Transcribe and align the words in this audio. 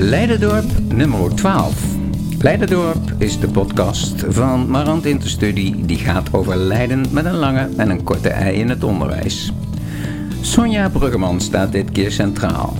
Leiderdorp 0.00 0.64
nummer 0.88 1.34
12. 1.34 1.74
Leiderdorp 2.38 3.14
is 3.18 3.40
de 3.40 3.48
podcast 3.48 4.24
van 4.28 4.70
Marant 4.70 5.06
Interstudie 5.06 5.86
die 5.86 5.96
gaat 5.96 6.32
over 6.32 6.56
Leiden 6.56 7.06
met 7.10 7.24
een 7.24 7.34
lange 7.34 7.68
en 7.76 7.90
een 7.90 8.02
korte 8.02 8.28
ei 8.28 8.58
in 8.58 8.68
het 8.68 8.84
onderwijs. 8.84 9.52
Sonja 10.40 10.88
Bruggeman 10.88 11.40
staat 11.40 11.72
dit 11.72 11.90
keer 11.90 12.10
centraal. 12.10 12.76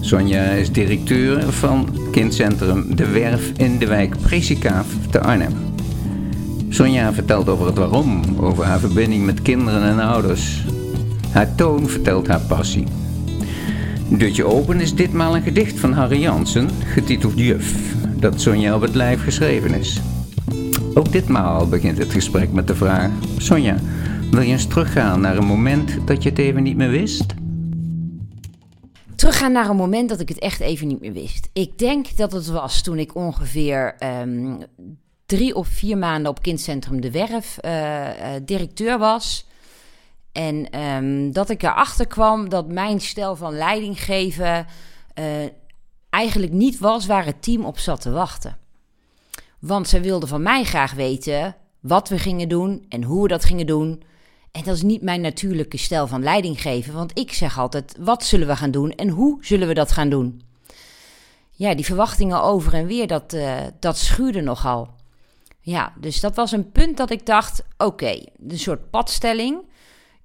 Sonja 0.00 0.42
is 0.42 0.72
directeur 0.72 1.52
van 1.52 1.88
kindcentrum 2.10 2.96
De 2.96 3.10
Werf 3.10 3.52
in 3.56 3.78
de 3.78 3.86
wijk 3.86 4.20
Presikaaf 4.20 4.86
te 5.10 5.20
Arnhem. 5.20 5.54
Sonja 6.68 7.12
vertelt 7.12 7.48
over 7.48 7.66
het 7.66 7.78
waarom, 7.78 8.22
over 8.40 8.64
haar 8.64 8.80
verbinding 8.80 9.24
met 9.24 9.42
kinderen 9.42 9.82
en 9.82 9.98
ouders. 10.00 10.64
Haar 11.30 11.54
toon 11.54 11.88
vertelt 11.88 12.26
haar 12.26 12.40
passie. 12.40 13.01
Deurtje 14.18 14.44
open 14.44 14.80
is 14.80 14.94
ditmaal 14.94 15.36
een 15.36 15.42
gedicht 15.42 15.80
van 15.80 15.92
Harry 15.92 16.20
Jansen, 16.20 16.70
getiteld 16.70 17.38
Juf, 17.38 17.94
dat 18.16 18.40
Sonja 18.40 18.74
op 18.74 18.80
het 18.80 18.94
lijf 18.94 19.22
geschreven 19.22 19.74
is. 19.74 20.00
Ook 20.94 21.12
ditmaal 21.12 21.68
begint 21.68 21.98
het 21.98 22.12
gesprek 22.12 22.52
met 22.52 22.66
de 22.66 22.74
vraag: 22.74 23.10
Sonja, 23.36 23.76
wil 24.30 24.40
je 24.40 24.52
eens 24.52 24.66
teruggaan 24.66 25.20
naar 25.20 25.36
een 25.36 25.44
moment 25.44 26.06
dat 26.06 26.22
je 26.22 26.28
het 26.28 26.38
even 26.38 26.62
niet 26.62 26.76
meer 26.76 26.90
wist? 26.90 27.34
Teruggaan 29.14 29.52
naar 29.52 29.70
een 29.70 29.76
moment 29.76 30.08
dat 30.08 30.20
ik 30.20 30.28
het 30.28 30.38
echt 30.38 30.60
even 30.60 30.86
niet 30.86 31.00
meer 31.00 31.12
wist. 31.12 31.48
Ik 31.52 31.78
denk 31.78 32.16
dat 32.16 32.32
het 32.32 32.46
was 32.46 32.82
toen 32.82 32.98
ik 32.98 33.14
ongeveer 33.14 33.94
ehm, 33.98 34.54
drie 35.26 35.54
of 35.54 35.68
vier 35.68 35.98
maanden 35.98 36.30
op 36.30 36.42
kindcentrum 36.42 37.00
De 37.00 37.10
Werf 37.10 37.58
uh, 37.64 37.70
uh, 37.72 38.08
directeur 38.44 38.98
was. 38.98 39.46
En 40.32 40.70
ehm, 40.70 41.30
dat 41.30 41.48
ik 41.50 41.62
erachter 41.62 42.06
kwam 42.06 42.48
dat 42.48 42.68
mijn 42.68 43.00
stijl 43.00 43.36
van 43.36 43.56
leiding 43.56 44.04
geven 44.04 44.66
uh, 45.18 45.26
eigenlijk 46.10 46.52
niet 46.52 46.78
was 46.78 47.06
waar 47.06 47.24
het 47.24 47.42
team 47.42 47.64
op 47.64 47.78
zat 47.78 48.00
te 48.00 48.10
wachten. 48.10 48.58
Want 49.58 49.88
ze 49.88 50.00
wilden 50.00 50.28
van 50.28 50.42
mij 50.42 50.64
graag 50.64 50.92
weten 50.92 51.56
wat 51.80 52.08
we 52.08 52.18
gingen 52.18 52.48
doen 52.48 52.86
en 52.88 53.02
hoe 53.02 53.22
we 53.22 53.28
dat 53.28 53.44
gingen 53.44 53.66
doen. 53.66 54.02
En 54.52 54.62
dat 54.64 54.74
is 54.76 54.82
niet 54.82 55.02
mijn 55.02 55.20
natuurlijke 55.20 55.76
stijl 55.76 56.06
van 56.06 56.22
leiding 56.22 56.60
geven, 56.60 56.94
want 56.94 57.18
ik 57.18 57.32
zeg 57.32 57.58
altijd: 57.58 57.96
wat 58.00 58.24
zullen 58.24 58.46
we 58.46 58.56
gaan 58.56 58.70
doen 58.70 58.90
en 58.90 59.08
hoe 59.08 59.38
zullen 59.40 59.68
we 59.68 59.74
dat 59.74 59.92
gaan 59.92 60.08
doen? 60.08 60.42
Ja, 61.50 61.74
die 61.74 61.84
verwachtingen 61.84 62.42
over 62.42 62.74
en 62.74 62.86
weer, 62.86 63.06
dat, 63.06 63.32
uh, 63.34 63.56
dat 63.80 63.98
schuurde 63.98 64.40
nogal. 64.40 64.94
Ja, 65.60 65.92
dus 66.00 66.20
dat 66.20 66.36
was 66.36 66.52
een 66.52 66.70
punt 66.70 66.96
dat 66.96 67.10
ik 67.10 67.26
dacht: 67.26 67.62
oké, 67.76 68.24
een 68.48 68.58
soort 68.58 68.90
padstelling. 68.90 69.70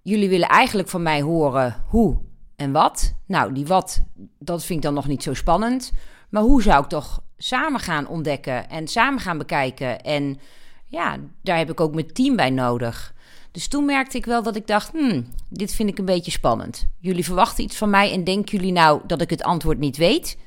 Jullie 0.08 0.30
willen 0.30 0.48
eigenlijk 0.48 0.90
van 0.90 1.02
mij 1.02 1.22
horen 1.22 1.84
hoe 1.88 2.18
en 2.56 2.72
wat. 2.72 3.14
Nou, 3.26 3.54
die 3.54 3.66
wat, 3.66 4.04
dat 4.40 4.64
vind 4.64 4.80
ik 4.80 4.86
dan 4.86 4.94
nog 4.94 5.08
niet 5.08 5.24
zo 5.24 5.34
spannend. 5.34 5.92
Maar 6.30 6.42
hoe 6.42 6.62
zou 6.62 6.84
ik 6.84 6.90
toch 6.90 7.22
samen 7.38 7.80
gaan 7.80 8.08
ontdekken 8.08 8.70
en 8.70 8.88
samen 8.88 9.20
gaan 9.20 9.38
bekijken? 9.38 10.02
En 10.02 10.40
ja, 10.86 11.18
daar 11.42 11.58
heb 11.58 11.70
ik 11.70 11.80
ook 11.80 11.94
mijn 11.94 12.14
team 12.14 12.36
bij 12.36 12.50
nodig. 12.50 13.14
Dus 13.52 13.68
toen 13.68 13.86
merkte 13.86 14.18
ik 14.18 14.26
wel 14.26 14.44
dat 14.44 14.56
ik 14.56 14.68
dacht: 14.68 14.92
hmm, 14.92 15.26
dit 15.50 15.74
vind 15.74 15.90
ik 15.90 15.98
een 15.98 16.06
beetje 16.06 16.32
spannend. 16.32 16.88
Jullie 17.00 17.26
verwachten 17.26 17.64
iets 17.64 17.78
van 17.78 17.90
mij 17.90 18.12
en 18.12 18.24
denken 18.24 18.58
jullie 18.58 18.74
nou 18.74 19.02
dat 19.08 19.22
ik 19.22 19.30
het 19.30 19.44
antwoord 19.44 19.80
niet 19.80 19.98
weet 19.98 20.38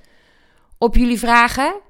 op 0.78 0.96
jullie 0.96 1.18
vragen? 1.18 1.80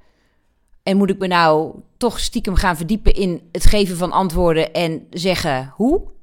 En 0.82 0.96
moet 0.96 1.10
ik 1.10 1.18
me 1.18 1.26
nou 1.26 1.74
toch 1.96 2.20
stiekem 2.20 2.54
gaan 2.54 2.76
verdiepen 2.76 3.14
in 3.14 3.48
het 3.52 3.64
geven 3.64 3.96
van 3.96 4.12
antwoorden 4.12 4.72
en 4.72 5.06
zeggen 5.10 5.72
hoe? 5.76 6.18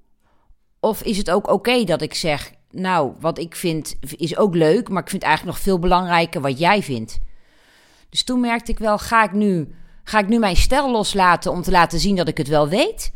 Of 0.80 1.04
is 1.04 1.18
het 1.18 1.32
ook 1.32 1.48
oké 1.48 1.84
dat 1.84 2.02
ik 2.02 2.14
zeg: 2.14 2.52
Nou, 2.72 3.14
wat 3.20 3.38
ik 3.38 3.56
vind 3.56 3.96
is 4.02 4.38
ook 4.38 4.56
leuk, 4.56 4.90
maar 4.90 5.04
ik 5.04 5.10
vind 5.10 5.24
eigenlijk 5.24 5.56
nog 5.56 5.64
veel 5.64 5.80
belangrijker 5.80 6.42
wat 6.42 6.60
jij 6.60 6.84
vindt. 6.84 7.18
Dus 8.10 8.24
toen 8.24 8.40
merkte 8.40 8.72
ik 8.72 8.80
wel: 8.80 8.98
ga 8.98 9.24
ik 9.24 9.32
nu, 9.32 9.76
ga 10.04 10.20
ik 10.20 10.28
nu 10.28 10.40
mijn 10.40 10.56
stijl 10.56 10.92
loslaten 10.92 11.52
om 11.52 11.62
te 11.62 11.72
laten 11.72 12.00
zien 12.00 12.16
dat 12.16 12.28
ik 12.28 12.38
het 12.38 12.48
wel 12.48 12.68
weet? 12.68 13.14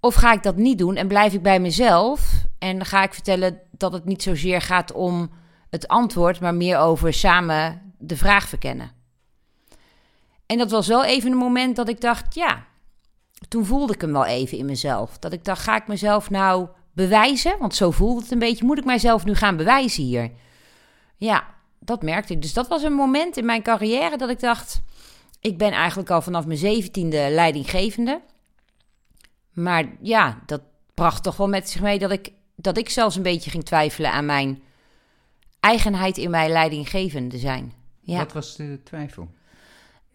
Of 0.00 0.14
ga 0.14 0.32
ik 0.32 0.42
dat 0.42 0.56
niet 0.56 0.78
doen 0.78 0.96
en 0.96 1.08
blijf 1.08 1.32
ik 1.32 1.42
bij 1.42 1.60
mezelf 1.60 2.32
en 2.58 2.84
ga 2.84 3.02
ik 3.02 3.14
vertellen 3.14 3.60
dat 3.70 3.92
het 3.92 4.04
niet 4.04 4.22
zozeer 4.22 4.60
gaat 4.60 4.92
om 4.92 5.30
het 5.70 5.88
antwoord, 5.88 6.40
maar 6.40 6.54
meer 6.54 6.78
over 6.78 7.12
samen 7.12 7.92
de 7.98 8.16
vraag 8.16 8.48
verkennen? 8.48 8.90
En 10.46 10.58
dat 10.58 10.70
was 10.70 10.86
wel 10.86 11.04
even 11.04 11.30
een 11.30 11.38
moment 11.38 11.76
dat 11.76 11.88
ik 11.88 12.00
dacht: 12.00 12.34
ja, 12.34 12.66
toen 13.48 13.64
voelde 13.64 13.92
ik 13.92 14.00
hem 14.00 14.12
wel 14.12 14.24
even 14.24 14.58
in 14.58 14.66
mezelf. 14.66 15.18
Dat 15.18 15.32
ik 15.32 15.44
dacht: 15.44 15.62
ga 15.62 15.76
ik 15.76 15.86
mezelf 15.86 16.30
nou 16.30 16.68
bewijzen? 16.92 17.58
Want 17.58 17.74
zo 17.74 17.90
voelde 17.90 18.20
het 18.20 18.30
een 18.30 18.38
beetje. 18.38 18.64
Moet 18.64 18.78
ik 18.78 18.84
mijzelf 18.84 19.24
nu 19.24 19.34
gaan 19.34 19.56
bewijzen 19.56 20.02
hier? 20.02 20.30
Ja, 21.16 21.44
dat 21.78 22.02
merkte 22.02 22.32
ik. 22.32 22.42
Dus 22.42 22.52
dat 22.52 22.68
was 22.68 22.82
een 22.82 22.92
moment 22.92 23.36
in 23.36 23.44
mijn 23.44 23.62
carrière 23.62 24.16
dat 24.16 24.30
ik 24.30 24.40
dacht: 24.40 24.80
ik 25.40 25.58
ben 25.58 25.72
eigenlijk 25.72 26.10
al 26.10 26.22
vanaf 26.22 26.46
mijn 26.46 26.58
zeventiende 26.58 27.28
leidinggevende. 27.30 28.20
Maar 29.52 29.84
ja, 30.00 30.38
dat 30.46 30.60
bracht 30.94 31.22
toch 31.22 31.36
wel 31.36 31.48
met 31.48 31.70
zich 31.70 31.80
mee 31.80 31.98
dat 31.98 32.10
ik, 32.10 32.32
dat 32.56 32.78
ik 32.78 32.90
zelfs 32.90 33.16
een 33.16 33.22
beetje 33.22 33.50
ging 33.50 33.64
twijfelen 33.64 34.12
aan 34.12 34.26
mijn 34.26 34.62
eigenheid 35.60 36.18
in 36.18 36.30
mijn 36.30 36.50
leidinggevende 36.50 37.38
zijn. 37.38 37.72
Ja. 38.00 38.18
Wat 38.18 38.32
was 38.32 38.56
de 38.56 38.80
twijfel? 38.84 39.28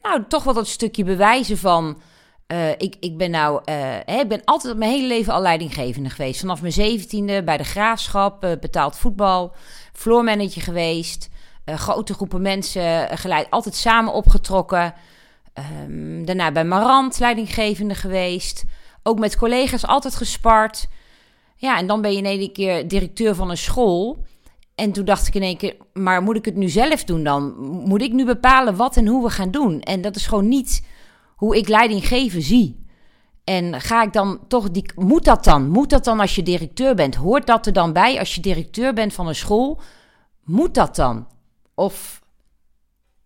Nou, 0.01 0.23
toch 0.27 0.43
wel 0.43 0.53
dat 0.53 0.67
stukje 0.67 1.03
bewijzen 1.03 1.57
van. 1.57 2.01
Uh, 2.47 2.69
ik, 2.69 2.95
ik 2.99 3.17
ben 3.17 3.31
nou, 3.31 3.61
hè, 4.05 4.19
ik 4.21 4.27
ben 4.27 4.41
altijd 4.45 4.77
mijn 4.77 4.91
hele 4.91 5.07
leven 5.07 5.33
al 5.33 5.41
leidinggevende 5.41 6.09
geweest. 6.09 6.39
Vanaf 6.39 6.61
mijn 6.61 6.73
zeventiende 6.73 7.43
bij 7.43 7.57
de 7.57 7.63
graafschap, 7.63 8.43
uh, 8.43 8.51
betaald 8.59 8.95
voetbal, 8.95 9.53
floormanager 9.93 10.61
geweest. 10.61 11.29
grote 11.65 12.13
groepen 12.13 12.41
mensen 12.41 13.17
geleid, 13.17 13.49
altijd 13.49 13.75
samen 13.75 14.13
opgetrokken. 14.13 14.93
Um, 15.87 16.25
daarna 16.25 16.51
bij 16.51 16.65
Marant 16.65 17.19
leidinggevende 17.19 17.95
geweest. 17.95 18.63
Ook 19.03 19.19
met 19.19 19.37
collega's 19.37 19.85
altijd 19.85 20.15
gespart. 20.15 20.87
Ja, 21.55 21.77
en 21.77 21.87
dan 21.87 22.01
ben 22.01 22.11
je 22.11 22.17
in 22.17 22.25
één 22.25 22.51
keer 22.51 22.87
directeur 22.87 23.35
van 23.35 23.49
een 23.49 23.57
school. 23.57 24.23
En 24.75 24.91
toen 24.91 25.05
dacht 25.05 25.27
ik 25.27 25.35
in 25.35 25.41
één 25.41 25.57
keer, 25.57 25.75
maar 25.93 26.21
moet 26.21 26.35
ik 26.35 26.45
het 26.45 26.55
nu 26.55 26.69
zelf 26.69 27.03
doen 27.03 27.23
dan? 27.23 27.55
Moet 27.61 28.01
ik 28.01 28.11
nu 28.11 28.25
bepalen 28.25 28.75
wat 28.75 28.97
en 28.97 29.07
hoe 29.07 29.23
we 29.23 29.29
gaan 29.29 29.51
doen? 29.51 29.81
En 29.81 30.01
dat 30.01 30.15
is 30.15 30.27
gewoon 30.27 30.47
niet 30.47 30.85
hoe 31.43 31.57
ik 31.57 31.67
leiding 31.67 32.07
geven 32.07 32.41
zie. 32.41 32.85
En 33.43 33.81
ga 33.81 34.03
ik 34.03 34.13
dan 34.13 34.39
toch 34.47 34.71
die. 34.71 34.91
Moet 34.95 35.25
dat 35.25 35.43
dan? 35.43 35.69
Moet 35.69 35.89
dat 35.89 36.03
dan 36.03 36.19
als 36.19 36.35
je 36.35 36.43
directeur 36.43 36.95
bent? 36.95 37.15
Hoort 37.15 37.47
dat 37.47 37.65
er 37.65 37.73
dan 37.73 37.93
bij 37.93 38.19
als 38.19 38.35
je 38.35 38.41
directeur 38.41 38.93
bent 38.93 39.13
van 39.13 39.27
een 39.27 39.35
school? 39.35 39.81
Moet 40.43 40.73
dat 40.73 40.95
dan? 40.95 41.27
Of 41.73 42.21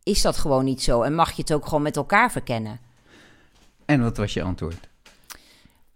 is 0.03 0.22
dat 0.22 0.38
gewoon 0.38 0.66
niet 0.66 0.81
zo? 0.83 1.01
En 1.01 1.16
mag 1.16 1.31
je 1.31 1.41
het 1.41 1.53
ook 1.53 1.66
gewoon 1.66 1.81
met 1.81 1.95
elkaar 1.95 2.31
verkennen? 2.31 2.79
En 3.85 4.01
wat 4.01 4.17
was 4.17 4.33
je 4.33 4.44
antwoord? 4.44 4.88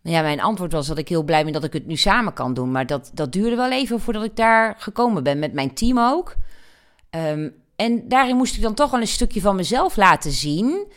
Nou 0.02 0.16
ja, 0.16 0.22
mijn 0.22 0.42
antwoord 0.42 0.72
was 0.72 0.88
dat 0.88 0.98
ik 0.98 1.10
heel 1.10 1.24
blij 1.24 1.44
ben 1.44 1.54
dat 1.54 1.64
ik 1.64 1.74
het 1.74 1.88
nu 1.88 1.96
samen 1.96 2.34
kan 2.34 2.54
doen. 2.54 2.72
Maar 2.72 2.86
dat, 2.86 3.12
dat 3.14 3.32
duurde 3.32 3.56
wel 3.56 3.72
even 3.72 4.00
voordat 4.00 4.24
ik 4.24 4.36
daar 4.36 4.76
gekomen 4.78 5.24
ben. 5.24 5.40
Met 5.40 5.54
mijn 5.54 5.74
team 5.74 6.00
ook. 6.00 6.36
Um, 7.10 7.54
en 7.76 8.08
daarin 8.08 8.36
moest 8.36 8.56
ik 8.56 8.62
dan 8.62 8.74
toch 8.74 8.92
wel 8.92 9.02
een 9.02 9.08
stukje 9.08 9.42
van 9.42 9.56
mezelf 9.56 9.96
laten 9.96 10.32
zien. 10.32 10.88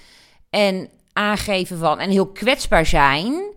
En 0.51 0.89
aangeven 1.15 1.79
van. 1.79 1.99
En 1.99 2.11
heel 2.11 2.27
kwetsbaar 2.27 2.87
zijn. 2.87 3.53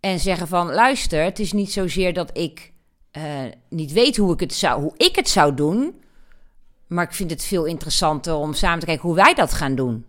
En 0.00 0.18
zeggen 0.18 0.48
van: 0.48 0.72
luister, 0.72 1.24
het 1.24 1.38
is 1.38 1.52
niet 1.52 1.72
zozeer 1.72 2.12
dat 2.12 2.38
ik 2.38 2.72
uh, 3.16 3.22
niet 3.68 3.92
weet 3.92 4.16
hoe 4.16 4.32
ik, 4.32 4.40
het 4.40 4.54
zou, 4.54 4.80
hoe 4.80 4.94
ik 4.96 5.16
het 5.16 5.28
zou 5.28 5.54
doen. 5.54 6.02
Maar 6.86 7.04
ik 7.04 7.12
vind 7.12 7.30
het 7.30 7.44
veel 7.44 7.64
interessanter 7.64 8.34
om 8.34 8.54
samen 8.54 8.78
te 8.78 8.86
kijken 8.86 9.06
hoe 9.06 9.16
wij 9.16 9.34
dat 9.34 9.52
gaan 9.52 9.74
doen 9.74 10.06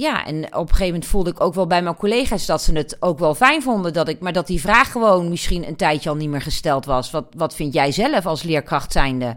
ja, 0.00 0.26
en 0.26 0.44
op 0.44 0.60
een 0.60 0.68
gegeven 0.68 0.86
moment 0.86 1.06
voelde 1.06 1.30
ik 1.30 1.40
ook 1.40 1.54
wel 1.54 1.66
bij 1.66 1.82
mijn 1.82 1.96
collega's 1.96 2.46
dat 2.46 2.62
ze 2.62 2.72
het 2.72 2.96
ook 3.00 3.18
wel 3.18 3.34
fijn 3.34 3.62
vonden 3.62 3.92
dat 3.92 4.08
ik, 4.08 4.20
maar 4.20 4.32
dat 4.32 4.46
die 4.46 4.60
vraag 4.60 4.92
gewoon 4.92 5.28
misschien 5.28 5.68
een 5.68 5.76
tijdje 5.76 6.08
al 6.08 6.16
niet 6.16 6.28
meer 6.28 6.42
gesteld 6.42 6.84
was. 6.84 7.10
Wat, 7.10 7.26
wat 7.36 7.54
vind 7.54 7.72
jij 7.72 7.92
zelf 7.92 8.26
als 8.26 8.42
leerkracht 8.42 8.92
zijnde? 8.92 9.36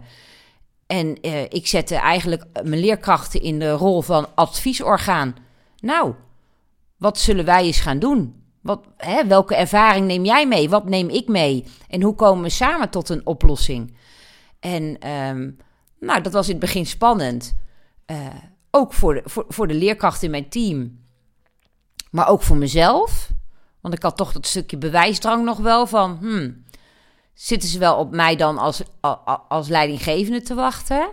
En 0.90 1.26
uh, 1.26 1.42
ik 1.42 1.66
zette 1.66 1.94
eigenlijk 1.94 2.44
mijn 2.52 2.80
leerkrachten 2.80 3.42
in 3.42 3.58
de 3.58 3.70
rol 3.70 4.02
van 4.02 4.26
adviesorgaan. 4.34 5.36
Nou, 5.80 6.14
wat 6.96 7.18
zullen 7.18 7.44
wij 7.44 7.64
eens 7.64 7.80
gaan 7.80 7.98
doen? 7.98 8.42
Wat, 8.60 8.80
hè, 8.96 9.26
welke 9.26 9.54
ervaring 9.54 10.06
neem 10.06 10.24
jij 10.24 10.46
mee? 10.46 10.68
Wat 10.68 10.84
neem 10.84 11.08
ik 11.08 11.28
mee? 11.28 11.64
En 11.88 12.02
hoe 12.02 12.14
komen 12.14 12.42
we 12.42 12.48
samen 12.48 12.90
tot 12.90 13.08
een 13.08 13.26
oplossing? 13.26 13.96
En 14.60 15.08
um, 15.10 15.56
nou, 16.00 16.20
dat 16.20 16.32
was 16.32 16.46
in 16.46 16.52
het 16.52 16.60
begin 16.60 16.86
spannend. 16.86 17.56
Uh, 18.06 18.26
ook 18.70 18.92
voor 18.92 19.14
de, 19.14 19.22
voor, 19.24 19.44
voor 19.48 19.66
de 19.66 19.74
leerkracht 19.74 20.22
in 20.22 20.30
mijn 20.30 20.48
team. 20.48 20.98
Maar 22.10 22.28
ook 22.28 22.42
voor 22.42 22.56
mezelf. 22.56 23.30
Want 23.80 23.94
ik 23.94 24.02
had 24.02 24.16
toch 24.16 24.32
dat 24.32 24.46
stukje 24.46 24.78
bewijsdrang 24.78 25.44
nog 25.44 25.58
wel 25.58 25.86
van... 25.86 26.16
Hmm, 26.20 26.64
zitten 27.40 27.68
ze 27.68 27.78
wel 27.78 27.96
op 27.96 28.10
mij 28.10 28.36
dan 28.36 28.58
als, 28.58 28.82
als 29.48 29.68
leidinggevende 29.68 30.42
te 30.42 30.54
wachten? 30.54 31.08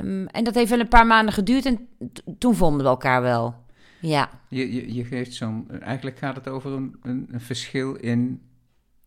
Um, 0.00 0.26
en 0.26 0.44
dat 0.44 0.54
heeft 0.54 0.70
wel 0.70 0.80
een 0.80 0.88
paar 0.88 1.06
maanden 1.06 1.34
geduurd 1.34 1.66
en 1.66 1.88
toen 2.38 2.54
vonden 2.54 2.82
we 2.82 2.88
elkaar 2.88 3.22
wel. 3.22 3.54
Ja. 4.00 4.30
Je, 4.48 4.72
je, 4.72 4.94
je 4.94 5.04
geeft 5.04 5.34
zo'n... 5.34 5.70
Eigenlijk 5.80 6.18
gaat 6.18 6.36
het 6.36 6.48
over 6.48 6.72
een, 6.72 6.96
een, 7.02 7.28
een 7.30 7.40
verschil 7.40 7.94
in 7.94 8.42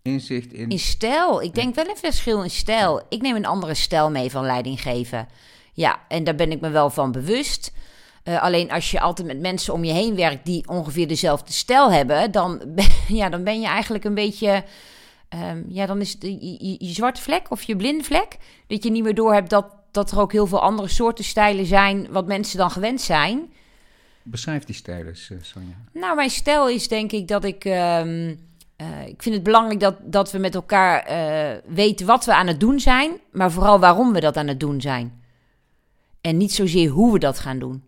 inzicht 0.01 0.53
in... 0.53 0.69
In 0.69 0.79
stijl. 0.79 1.41
Ik 1.41 1.53
denk 1.53 1.75
wel 1.75 1.89
een 1.89 1.97
verschil 1.97 2.43
in 2.43 2.49
stijl. 2.49 3.01
Ik 3.09 3.21
neem 3.21 3.35
een 3.35 3.45
andere 3.45 3.73
stijl 3.73 4.11
mee 4.11 4.31
van 4.31 4.45
leidinggeven. 4.45 5.27
Ja, 5.73 5.99
en 6.07 6.23
daar 6.23 6.35
ben 6.35 6.51
ik 6.51 6.61
me 6.61 6.69
wel 6.69 6.89
van 6.89 7.11
bewust. 7.11 7.73
Uh, 8.23 8.41
alleen 8.41 8.71
als 8.71 8.91
je 8.91 8.99
altijd 8.99 9.27
met 9.27 9.39
mensen 9.39 9.73
om 9.73 9.83
je 9.83 9.93
heen 9.93 10.15
werkt 10.15 10.45
die 10.45 10.67
ongeveer 10.67 11.07
dezelfde 11.07 11.53
stijl 11.53 11.91
hebben, 11.91 12.31
dan, 12.31 12.61
ja, 13.07 13.29
dan 13.29 13.43
ben 13.43 13.61
je 13.61 13.67
eigenlijk 13.67 14.03
een 14.03 14.13
beetje. 14.13 14.63
Um, 15.35 15.65
ja, 15.67 15.85
dan 15.85 16.01
is 16.01 16.13
het 16.13 16.21
je, 16.23 16.75
je, 16.79 16.93
zwarte 16.93 17.21
vlek 17.21 17.51
of 17.51 17.63
je 17.63 17.75
blinde 17.75 18.03
vlek. 18.03 18.37
Dat 18.67 18.83
je 18.83 18.91
niet 18.91 19.03
meer 19.03 19.15
door 19.15 19.33
hebt 19.33 19.49
dat, 19.49 19.65
dat 19.91 20.11
er 20.11 20.19
ook 20.19 20.31
heel 20.31 20.47
veel 20.47 20.61
andere 20.61 20.87
soorten 20.87 21.23
stijlen 21.23 21.65
zijn, 21.65 22.07
wat 22.11 22.27
mensen 22.27 22.57
dan 22.57 22.71
gewend 22.71 23.01
zijn. 23.01 23.51
Beschrijf 24.23 24.63
die 24.63 24.75
stijlen, 24.75 25.13
eh, 25.13 25.37
Sonja. 25.41 25.75
Nou, 25.93 26.15
mijn 26.15 26.29
stijl 26.29 26.69
is 26.69 26.87
denk 26.87 27.11
ik 27.11 27.27
dat 27.27 27.43
ik. 27.43 27.65
Um, 27.65 28.39
uh, 28.81 29.07
ik 29.07 29.23
vind 29.23 29.35
het 29.35 29.43
belangrijk 29.43 29.79
dat, 29.79 29.95
dat 30.01 30.31
we 30.31 30.37
met 30.37 30.55
elkaar 30.55 31.09
uh, 31.09 31.57
weten 31.75 32.05
wat 32.05 32.25
we 32.25 32.35
aan 32.35 32.47
het 32.47 32.59
doen 32.59 32.79
zijn, 32.79 33.11
maar 33.31 33.51
vooral 33.51 33.79
waarom 33.79 34.13
we 34.13 34.19
dat 34.19 34.37
aan 34.37 34.47
het 34.47 34.59
doen 34.59 34.81
zijn. 34.81 35.23
En 36.21 36.37
niet 36.37 36.53
zozeer 36.53 36.89
hoe 36.89 37.13
we 37.13 37.19
dat 37.19 37.39
gaan 37.39 37.59
doen. 37.59 37.83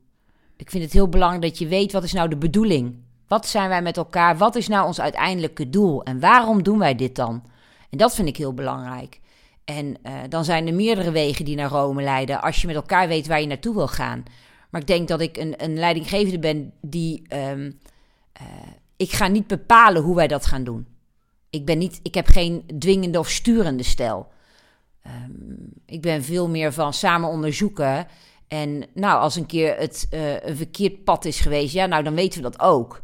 Ik 0.57 0.69
vind 0.69 0.83
het 0.83 0.93
heel 0.93 1.09
belangrijk 1.09 1.41
dat 1.41 1.57
je 1.57 1.67
weet 1.67 1.91
wat 1.91 2.03
is 2.03 2.13
nou 2.13 2.29
de 2.29 2.37
bedoeling. 2.37 2.95
Wat 3.33 3.47
zijn 3.47 3.69
wij 3.69 3.81
met 3.81 3.97
elkaar? 3.97 4.37
Wat 4.37 4.55
is 4.55 4.67
nou 4.67 4.85
ons 4.85 5.01
uiteindelijke 5.01 5.69
doel? 5.69 6.03
En 6.03 6.19
waarom 6.19 6.63
doen 6.63 6.79
wij 6.79 6.95
dit 6.95 7.15
dan? 7.15 7.43
En 7.89 7.97
dat 7.97 8.15
vind 8.15 8.27
ik 8.27 8.37
heel 8.37 8.53
belangrijk. 8.53 9.19
En 9.65 9.85
uh, 9.85 10.13
dan 10.29 10.43
zijn 10.43 10.67
er 10.67 10.73
meerdere 10.73 11.11
wegen 11.11 11.45
die 11.45 11.55
naar 11.55 11.69
Rome 11.69 12.03
leiden. 12.03 12.41
Als 12.41 12.61
je 12.61 12.67
met 12.67 12.75
elkaar 12.75 13.07
weet 13.07 13.27
waar 13.27 13.41
je 13.41 13.47
naartoe 13.47 13.75
wil 13.75 13.87
gaan. 13.87 14.23
Maar 14.69 14.81
ik 14.81 14.87
denk 14.87 15.07
dat 15.07 15.21
ik 15.21 15.37
een, 15.37 15.63
een 15.63 15.77
leidinggevende 15.77 16.39
ben 16.39 16.73
die. 16.81 17.35
Um, 17.49 17.79
uh, 18.41 18.47
ik 18.95 19.11
ga 19.11 19.27
niet 19.27 19.47
bepalen 19.47 20.01
hoe 20.01 20.15
wij 20.15 20.27
dat 20.27 20.45
gaan 20.45 20.63
doen. 20.63 20.87
Ik, 21.49 21.65
ben 21.65 21.77
niet, 21.77 21.99
ik 22.03 22.15
heb 22.15 22.27
geen 22.27 22.63
dwingende 22.79 23.19
of 23.19 23.29
sturende 23.29 23.83
stijl. 23.83 24.27
Um, 25.07 25.73
ik 25.85 26.01
ben 26.01 26.23
veel 26.23 26.49
meer 26.49 26.73
van 26.73 26.93
samen 26.93 27.29
onderzoeken. 27.29 28.07
En 28.47 28.85
nou, 28.93 29.21
als 29.21 29.35
een 29.35 29.45
keer 29.45 29.77
het 29.77 30.07
uh, 30.11 30.41
een 30.41 30.55
verkeerd 30.55 31.03
pad 31.03 31.25
is 31.25 31.39
geweest, 31.39 31.73
ja, 31.73 31.85
nou 31.85 32.03
dan 32.03 32.15
weten 32.15 32.41
we 32.41 32.49
dat 32.49 32.59
ook. 32.59 33.02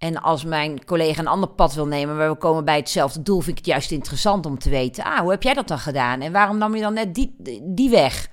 En 0.00 0.22
als 0.22 0.44
mijn 0.44 0.84
collega 0.84 1.20
een 1.20 1.26
ander 1.26 1.48
pad 1.48 1.74
wil 1.74 1.86
nemen, 1.86 2.16
maar 2.16 2.30
we 2.30 2.36
komen 2.36 2.64
bij 2.64 2.76
hetzelfde 2.76 3.22
doel, 3.22 3.40
vind 3.40 3.58
ik 3.58 3.64
het 3.64 3.72
juist 3.72 3.90
interessant 3.90 4.46
om 4.46 4.58
te 4.58 4.70
weten. 4.70 5.04
Ah, 5.04 5.18
hoe 5.18 5.30
heb 5.30 5.42
jij 5.42 5.54
dat 5.54 5.68
dan 5.68 5.78
gedaan? 5.78 6.20
En 6.20 6.32
waarom 6.32 6.58
nam 6.58 6.74
je 6.74 6.80
dan 6.80 6.94
net 6.94 7.14
die, 7.14 7.36
die 7.62 7.90
weg? 7.90 8.28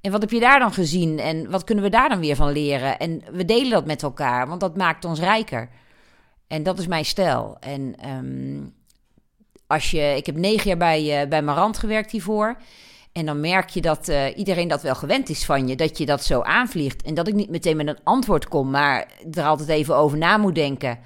En 0.00 0.10
wat 0.10 0.20
heb 0.20 0.30
je 0.30 0.40
daar 0.40 0.58
dan 0.58 0.72
gezien? 0.72 1.18
En 1.18 1.50
wat 1.50 1.64
kunnen 1.64 1.84
we 1.84 1.90
daar 1.90 2.08
dan 2.08 2.20
weer 2.20 2.36
van 2.36 2.52
leren? 2.52 2.98
En 2.98 3.22
we 3.32 3.44
delen 3.44 3.70
dat 3.70 3.86
met 3.86 4.02
elkaar, 4.02 4.48
want 4.48 4.60
dat 4.60 4.76
maakt 4.76 5.04
ons 5.04 5.20
rijker. 5.20 5.68
En 6.46 6.62
dat 6.62 6.78
is 6.78 6.86
mijn 6.86 7.04
stijl. 7.04 7.56
En 7.60 7.94
um, 8.08 8.74
als 9.66 9.90
je, 9.90 10.14
ik 10.16 10.26
heb 10.26 10.36
negen 10.36 10.68
jaar 10.68 10.76
bij, 10.76 11.22
uh, 11.22 11.28
bij 11.28 11.42
Marant 11.42 11.78
gewerkt 11.78 12.10
hiervoor. 12.10 12.56
En 13.14 13.26
dan 13.26 13.40
merk 13.40 13.68
je 13.68 13.80
dat 13.80 14.08
uh, 14.08 14.36
iedereen 14.36 14.68
dat 14.68 14.82
wel 14.82 14.94
gewend 14.94 15.28
is 15.28 15.44
van 15.44 15.68
je, 15.68 15.76
dat 15.76 15.98
je 15.98 16.06
dat 16.06 16.24
zo 16.24 16.40
aanvliegt. 16.40 17.02
En 17.02 17.14
dat 17.14 17.28
ik 17.28 17.34
niet 17.34 17.50
meteen 17.50 17.76
met 17.76 17.86
een 17.86 17.98
antwoord 18.02 18.48
kom, 18.48 18.70
maar 18.70 19.12
er 19.32 19.44
altijd 19.44 19.68
even 19.68 19.96
over 19.96 20.18
na 20.18 20.36
moet 20.36 20.54
denken. 20.54 20.98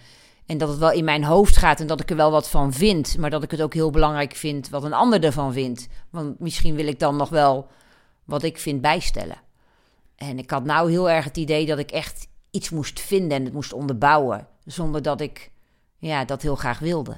En 0.47 0.59
dat 0.59 0.69
het 0.69 0.79
wel 0.79 0.93
in 0.93 1.05
mijn 1.05 1.25
hoofd 1.25 1.57
gaat 1.57 1.81
en 1.81 1.87
dat 1.87 2.01
ik 2.01 2.11
er 2.11 2.17
wel 2.17 2.31
wat 2.31 2.49
van 2.49 2.73
vind. 2.73 3.19
Maar 3.19 3.31
dat 3.31 3.43
ik 3.43 3.51
het 3.51 3.63
ook 3.63 3.75
heel 3.75 3.91
belangrijk 3.91 4.35
vind 4.35 4.69
wat 4.69 4.85
een 4.85 4.93
ander 4.93 5.25
ervan 5.25 5.53
vindt. 5.53 5.89
Want 6.11 6.41
misschien 6.41 6.75
wil 6.75 6.87
ik 6.87 6.99
dan 6.99 7.17
nog 7.17 7.29
wel 7.29 7.69
wat 8.25 8.43
ik 8.43 8.59
vind 8.59 8.81
bijstellen. 8.81 9.41
En 10.17 10.39
ik 10.39 10.51
had 10.51 10.65
nou 10.65 10.91
heel 10.91 11.11
erg 11.11 11.25
het 11.25 11.37
idee 11.37 11.67
dat 11.67 11.79
ik 11.79 11.91
echt 11.91 12.29
iets 12.51 12.71
moest 12.71 13.01
vinden 13.01 13.39
en 13.39 13.45
het 13.45 13.53
moest 13.53 13.73
onderbouwen. 13.73 14.47
Zonder 14.65 15.03
dat 15.03 15.21
ik 15.21 15.51
ja, 15.99 16.25
dat 16.25 16.43
heel 16.43 16.57
graag 16.57 16.79
wilde. 16.79 17.17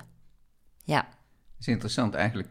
Ja. 0.84 1.00
Dat 1.00 1.60
is 1.60 1.66
interessant 1.66 2.14
eigenlijk. 2.14 2.48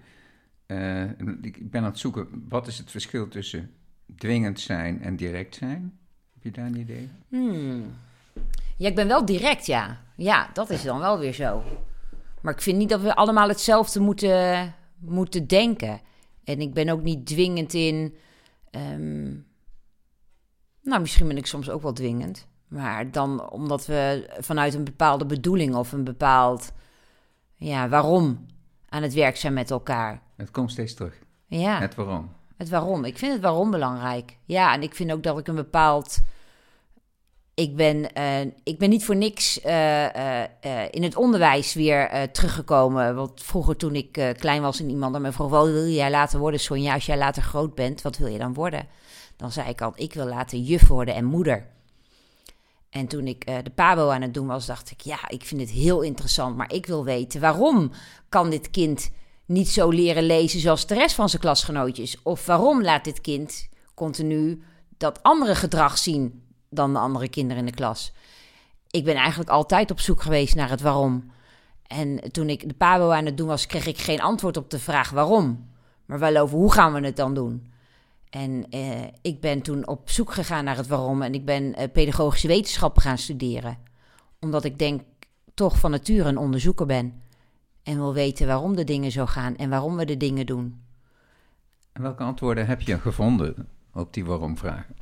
Uh, 0.72 1.04
ik 1.42 1.72
ben 1.72 1.82
aan 1.82 1.90
het 1.90 2.00
zoeken, 2.00 2.46
wat 2.50 2.68
is 2.68 2.78
het 2.78 2.92
verschil 2.92 3.28
tussen 3.28 3.72
dwingend 4.18 4.60
zijn 4.60 5.02
en 5.02 5.16
direct 5.16 5.56
zijn? 5.56 6.00
Heb 6.34 6.44
je 6.44 6.52
daar 6.52 6.66
een 6.66 6.80
idee? 6.80 7.10
Hmm. 7.30 7.94
Ja, 8.78 8.88
ik 8.88 8.96
ben 8.96 9.08
wel 9.08 9.26
direct, 9.26 9.66
ja. 9.66 10.02
Ja, 10.16 10.50
dat 10.54 10.70
is 10.70 10.84
dan 10.84 11.00
wel 11.00 11.20
weer 11.20 11.34
zo. 11.34 11.64
Maar 12.42 12.54
ik 12.54 12.62
vind 12.62 12.78
niet 12.78 12.90
dat 12.90 13.02
we 13.02 13.16
allemaal 13.16 13.48
hetzelfde 13.48 14.00
moeten, 14.00 14.74
moeten 15.00 15.48
denken. 15.48 16.02
En 16.44 16.62
ik 16.62 16.74
ben 16.74 16.90
ook 16.90 17.02
niet 17.02 17.26
dwingend 17.26 17.74
in. 17.74 18.16
Um, 18.72 19.46
nou, 20.82 21.02
misschien 21.02 21.28
ben 21.28 21.38
ik 21.38 21.46
soms 21.46 21.70
ook 21.70 21.82
wel 21.82 21.94
dwingend. 21.94 22.48
Maar 22.68 23.12
dan 23.12 23.50
omdat 23.50 23.86
we 23.86 24.30
vanuit 24.40 24.74
een 24.74 24.84
bepaalde 24.84 25.26
bedoeling 25.26 25.76
of 25.76 25.92
een 25.92 26.04
bepaald. 26.04 26.72
Ja, 27.56 27.90
waarom 27.90 28.46
aan 28.90 29.04
het 29.04 29.14
werk 29.14 29.38
zijn 29.38 29.54
met 29.54 29.72
elkaar. 29.72 30.22
Het 30.38 30.52
komt 30.52 30.72
steeds 30.72 30.94
terug. 30.94 31.14
Ja. 31.48 31.80
Het 31.80 31.96
waarom. 31.96 32.32
Het 32.58 32.70
waarom. 32.70 33.06
Ik 33.06 33.18
vind 33.18 33.34
het 33.34 33.42
waarom 33.42 33.72
belangrijk. 33.72 34.38
Ja, 34.46 34.74
en 34.74 34.82
ik 34.82 34.96
vind 34.96 35.12
ook 35.12 35.24
dat 35.24 35.40
ik 35.40 35.48
een 35.48 35.56
bepaald. 35.56 36.20
Ik 37.54 37.76
ben, 37.76 38.10
uh, 38.18 38.40
ik 38.64 38.80
ben 38.80 38.90
niet 38.90 39.06
voor 39.06 39.16
niks 39.16 39.66
uh, 39.66 40.04
uh, 40.04 40.44
in 40.90 41.04
het 41.04 41.16
onderwijs 41.16 41.74
weer 41.74 42.32
teruggekomen. 42.32 43.16
Want 43.16 43.44
vroeger, 43.44 43.76
toen 43.76 43.96
ik 43.96 44.34
klein 44.38 44.62
was 44.62 44.80
en 44.80 44.90
iemand 44.90 45.16
aan 45.16 45.22
me 45.22 45.32
vroeg: 45.32 45.50
wat 45.50 45.68
wil 45.68 45.88
jij 45.88 46.12
later 46.12 46.40
worden, 46.40 46.60
Sonja? 46.60 46.94
Als 46.94 47.06
jij 47.06 47.18
later 47.18 47.42
groot 47.42 47.76
bent, 47.76 48.02
wat 48.02 48.18
wil 48.18 48.28
je 48.28 48.38
dan 48.38 48.54
worden? 48.54 48.88
Dan 49.36 49.52
zei 49.52 49.70
ik 49.70 49.82
al: 49.82 49.92
ik 49.96 50.14
wil 50.14 50.26
later 50.26 50.58
juf 50.58 50.88
worden 50.88 51.16
en 51.16 51.26
moeder. 51.26 51.68
En 52.90 53.08
toen 53.08 53.28
ik 53.28 53.50
uh, 53.50 53.58
de 53.64 53.70
Pabo 53.70 54.10
aan 54.10 54.22
het 54.22 54.34
doen 54.34 54.48
was, 54.48 54.66
dacht 54.66 54.92
ik: 54.92 55.02
ja, 55.02 55.30
ik 55.30 55.46
vind 55.46 55.62
het 55.62 55.70
heel 55.70 56.02
interessant, 56.02 56.56
maar 56.56 56.74
ik 56.74 56.86
wil 56.86 57.04
weten 57.04 57.42
waarom 57.42 57.92
kan 58.30 58.50
dit 58.50 58.70
kind 58.70 59.12
niet 59.46 59.70
zo 59.70 59.90
leren 59.90 60.24
lezen 60.24 60.60
zoals 60.60 60.88
de 60.88 60.94
rest 60.94 61.16
van 61.16 61.30
zijn 61.30 61.42
klasgenootjes? 61.42 62.22
Of 62.24 62.46
waarom 62.46 62.84
laat 62.84 63.04
dit 63.04 63.22
kind 63.22 63.70
continu 63.94 64.62
dat 64.98 65.24
andere 65.24 65.56
gedrag 65.56 65.98
zien 65.98 66.44
dan 66.70 66.94
de 66.94 67.00
andere 67.00 67.30
kinderen 67.30 67.60
in 67.60 67.66
de 67.66 67.76
klas? 67.76 68.14
Ik 68.90 69.04
ben 69.04 69.16
eigenlijk 69.16 69.50
altijd 69.50 69.92
op 69.92 70.00
zoek 70.00 70.22
geweest 70.22 70.56
naar 70.56 70.70
het 70.70 70.82
waarom. 70.82 71.32
En 71.88 72.32
toen 72.32 72.50
ik 72.50 72.68
de 72.68 72.74
Pabo 72.74 73.12
aan 73.12 73.26
het 73.26 73.38
doen 73.38 73.48
was, 73.48 73.66
kreeg 73.66 73.86
ik 73.86 73.98
geen 73.98 74.22
antwoord 74.22 74.58
op 74.58 74.70
de 74.70 74.80
vraag 74.80 75.10
waarom. 75.10 75.70
Maar 76.06 76.20
wel 76.20 76.36
over 76.36 76.58
hoe 76.58 76.74
gaan 76.74 76.94
we 76.94 77.00
het 77.00 77.16
dan 77.16 77.34
doen? 77.34 77.69
En 78.30 78.66
uh, 78.76 79.04
ik 79.22 79.42
ben 79.42 79.62
toen 79.62 79.88
op 79.88 80.10
zoek 80.10 80.34
gegaan 80.34 80.64
naar 80.64 80.78
het 80.78 80.88
waarom 80.88 81.22
en 81.22 81.34
ik 81.34 81.46
ben 81.46 81.64
uh, 81.64 81.84
pedagogische 81.94 82.48
wetenschappen 82.48 83.02
gaan 83.02 83.18
studeren. 83.18 83.78
Omdat 84.40 84.64
ik 84.64 84.80
denk 84.80 85.02
toch 85.54 85.80
van 85.80 85.92
nature 85.92 86.30
een 86.30 86.38
onderzoeker 86.38 86.86
ben. 86.86 87.22
En 87.84 87.96
wil 87.96 88.14
weten 88.14 88.48
waarom 88.48 88.76
de 88.76 88.84
dingen 88.84 89.12
zo 89.12 89.26
gaan 89.26 89.56
en 89.56 89.70
waarom 89.70 89.96
we 89.96 90.06
de 90.06 90.18
dingen 90.18 90.46
doen. 90.46 90.82
En 91.92 92.02
welke 92.02 92.24
antwoorden 92.24 92.66
heb 92.66 92.82
je 92.82 93.00
gevonden 93.00 93.68
op 93.94 94.14
die 94.14 94.26
waarom-vragen? 94.26 94.96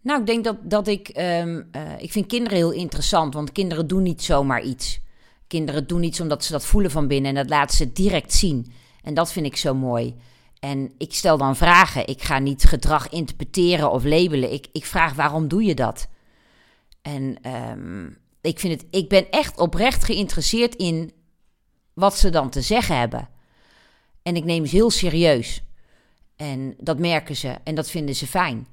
Nou, 0.00 0.20
ik 0.20 0.26
denk 0.26 0.44
dat, 0.44 0.56
dat 0.62 0.88
ik. 0.88 1.08
Um, 1.08 1.68
uh, 1.76 1.98
ik 1.98 2.12
vind 2.12 2.26
kinderen 2.26 2.58
heel 2.58 2.72
interessant, 2.72 3.34
want 3.34 3.52
kinderen 3.52 3.86
doen 3.86 4.02
niet 4.02 4.22
zomaar 4.22 4.62
iets. 4.62 5.00
Kinderen 5.46 5.86
doen 5.86 6.02
iets 6.02 6.20
omdat 6.20 6.44
ze 6.44 6.52
dat 6.52 6.64
voelen 6.64 6.90
van 6.90 7.06
binnen 7.06 7.30
en 7.30 7.36
dat 7.36 7.48
laten 7.48 7.76
ze 7.76 7.92
direct 7.92 8.32
zien. 8.32 8.72
En 9.02 9.14
dat 9.14 9.32
vind 9.32 9.46
ik 9.46 9.56
zo 9.56 9.74
mooi. 9.74 10.14
En 10.60 10.92
ik 10.98 11.14
stel 11.14 11.38
dan 11.38 11.56
vragen. 11.56 12.06
Ik 12.06 12.22
ga 12.22 12.38
niet 12.38 12.64
gedrag 12.64 13.08
interpreteren 13.08 13.90
of 13.90 14.04
labelen. 14.04 14.52
Ik, 14.52 14.66
ik 14.72 14.86
vraag 14.86 15.14
waarom 15.14 15.48
doe 15.48 15.62
je 15.64 15.74
dat? 15.74 16.08
En 17.02 17.38
um, 17.50 18.18
ik, 18.40 18.58
vind 18.58 18.80
het, 18.80 18.90
ik 18.90 19.08
ben 19.08 19.30
echt 19.30 19.58
oprecht 19.58 20.04
geïnteresseerd 20.04 20.74
in 20.74 21.12
wat 21.94 22.18
ze 22.18 22.30
dan 22.30 22.50
te 22.50 22.60
zeggen 22.60 22.98
hebben. 22.98 23.28
En 24.22 24.36
ik 24.36 24.44
neem 24.44 24.66
ze 24.66 24.76
heel 24.76 24.90
serieus. 24.90 25.62
En 26.36 26.74
dat 26.78 26.98
merken 26.98 27.36
ze 27.36 27.54
en 27.64 27.74
dat 27.74 27.90
vinden 27.90 28.14
ze 28.14 28.26
fijn. 28.26 28.66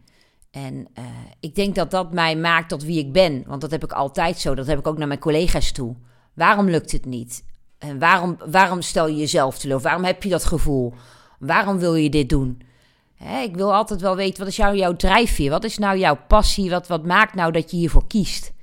En 0.51 0.87
uh, 0.99 1.05
ik 1.39 1.55
denk 1.55 1.75
dat 1.75 1.91
dat 1.91 2.13
mij 2.13 2.35
maakt 2.35 2.69
tot 2.69 2.83
wie 2.83 2.99
ik 2.99 3.11
ben. 3.11 3.43
Want 3.47 3.61
dat 3.61 3.71
heb 3.71 3.83
ik 3.83 3.91
altijd 3.91 4.39
zo. 4.39 4.55
Dat 4.55 4.67
heb 4.67 4.79
ik 4.79 4.87
ook 4.87 4.97
naar 4.97 5.07
mijn 5.07 5.19
collega's 5.19 5.71
toe. 5.71 5.95
Waarom 6.33 6.69
lukt 6.69 6.91
het 6.91 7.05
niet? 7.05 7.43
En 7.77 7.99
waarom, 7.99 8.37
waarom 8.45 8.81
stel 8.81 9.07
je 9.07 9.15
jezelf 9.15 9.57
teleur? 9.57 9.79
Waarom 9.79 10.03
heb 10.03 10.23
je 10.23 10.29
dat 10.29 10.45
gevoel? 10.45 10.93
Waarom 11.37 11.77
wil 11.77 11.95
je 11.95 12.09
dit 12.09 12.29
doen? 12.29 12.61
Hè, 13.15 13.41
ik 13.41 13.55
wil 13.55 13.73
altijd 13.73 14.01
wel 14.01 14.15
weten, 14.15 14.39
wat 14.39 14.47
is 14.47 14.55
jou, 14.55 14.75
jouw 14.75 14.95
drijfveer? 14.95 15.49
Wat 15.49 15.63
is 15.63 15.77
nou 15.77 15.97
jouw 15.97 16.17
passie? 16.27 16.69
Wat, 16.69 16.87
wat 16.87 17.05
maakt 17.05 17.33
nou 17.33 17.51
dat 17.51 17.71
je 17.71 17.77
hiervoor 17.77 18.07
kiest? 18.07 18.53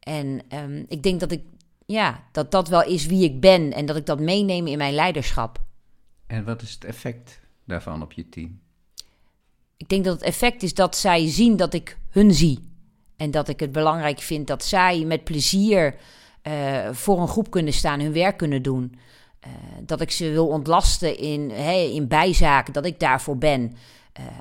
En 0.00 0.40
um, 0.48 0.84
ik 0.88 1.02
denk 1.02 1.20
dat 1.20 1.32
ik, 1.32 1.42
ja, 1.86 2.24
dat 2.32 2.50
dat 2.50 2.68
wel 2.68 2.84
is 2.84 3.06
wie 3.06 3.24
ik 3.24 3.40
ben 3.40 3.72
en 3.72 3.86
dat 3.86 3.96
ik 3.96 4.06
dat 4.06 4.20
meeneem 4.20 4.66
in 4.66 4.78
mijn 4.78 4.94
leiderschap. 4.94 5.58
En 6.26 6.44
wat 6.44 6.62
is 6.62 6.72
het 6.72 6.84
effect 6.84 7.40
daarvan 7.64 8.02
op 8.02 8.12
je 8.12 8.28
team? 8.28 8.60
Ik 9.76 9.88
denk 9.88 10.04
dat 10.04 10.14
het 10.14 10.22
effect 10.22 10.62
is 10.62 10.74
dat 10.74 10.96
zij 10.96 11.28
zien 11.28 11.56
dat 11.56 11.74
ik 11.74 11.98
hun 12.10 12.34
zie. 12.34 12.68
En 13.16 13.30
dat 13.30 13.48
ik 13.48 13.60
het 13.60 13.72
belangrijk 13.72 14.18
vind 14.18 14.46
dat 14.46 14.64
zij 14.64 15.04
met 15.04 15.24
plezier 15.24 15.96
uh, 16.42 16.88
voor 16.92 17.20
een 17.20 17.28
groep 17.28 17.50
kunnen 17.50 17.72
staan, 17.72 18.00
hun 18.00 18.12
werk 18.12 18.36
kunnen 18.36 18.62
doen. 18.62 18.94
Uh, 19.46 19.52
dat 19.82 20.00
ik 20.00 20.10
ze 20.10 20.30
wil 20.30 20.48
ontlasten 20.48 21.18
in, 21.18 21.50
in 21.92 22.08
bijzaken, 22.08 22.72
dat 22.72 22.84
ik 22.84 23.00
daarvoor 23.00 23.38
ben. 23.38 23.72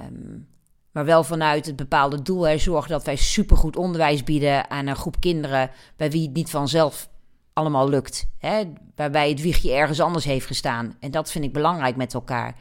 Um, 0.06 0.48
maar 0.91 1.06
wel 1.06 1.24
vanuit 1.24 1.65
het 1.65 1.75
bepaalde 1.75 2.22
doel. 2.22 2.48
Hè, 2.48 2.58
zorgen 2.58 2.91
dat 2.91 3.06
wij 3.06 3.15
supergoed 3.15 3.75
onderwijs 3.75 4.24
bieden 4.24 4.70
aan 4.70 4.88
een 4.88 4.96
groep 4.96 5.20
kinderen. 5.20 5.72
bij 5.96 6.12
wie 6.12 6.25
het 6.25 6.34
niet 6.34 6.50
vanzelf 6.50 7.10
allemaal 7.53 7.89
lukt. 7.89 8.29
Hè, 8.38 8.63
waarbij 8.96 9.29
het 9.29 9.41
wiegje 9.41 9.74
ergens 9.74 10.00
anders 10.00 10.25
heeft 10.25 10.46
gestaan. 10.46 10.96
En 11.00 11.12
dat 11.12 11.32
vind 11.32 11.46
ik 11.46 11.53
belangrijk 11.53 11.96
met 11.96 12.13
elkaar. 12.13 12.56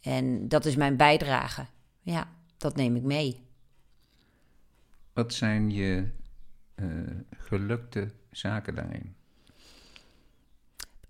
En 0.00 0.48
dat 0.48 0.64
is 0.64 0.76
mijn 0.76 0.96
bijdrage. 0.96 1.66
Ja, 2.00 2.28
dat 2.56 2.76
neem 2.76 2.96
ik 2.96 3.02
mee. 3.02 3.40
Wat 5.12 5.34
zijn 5.34 5.70
je 5.70 6.08
uh, 6.76 6.86
gelukte 7.30 8.10
zaken 8.30 8.74
daarin? 8.74 9.14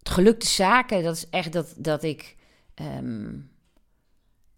Gelukte 0.03 0.47
zaken, 0.47 1.03
dat 1.03 1.17
is 1.17 1.29
echt 1.31 1.53
dat, 1.53 1.75
dat 1.77 2.03
ik. 2.03 2.37
Ehm, 2.75 3.35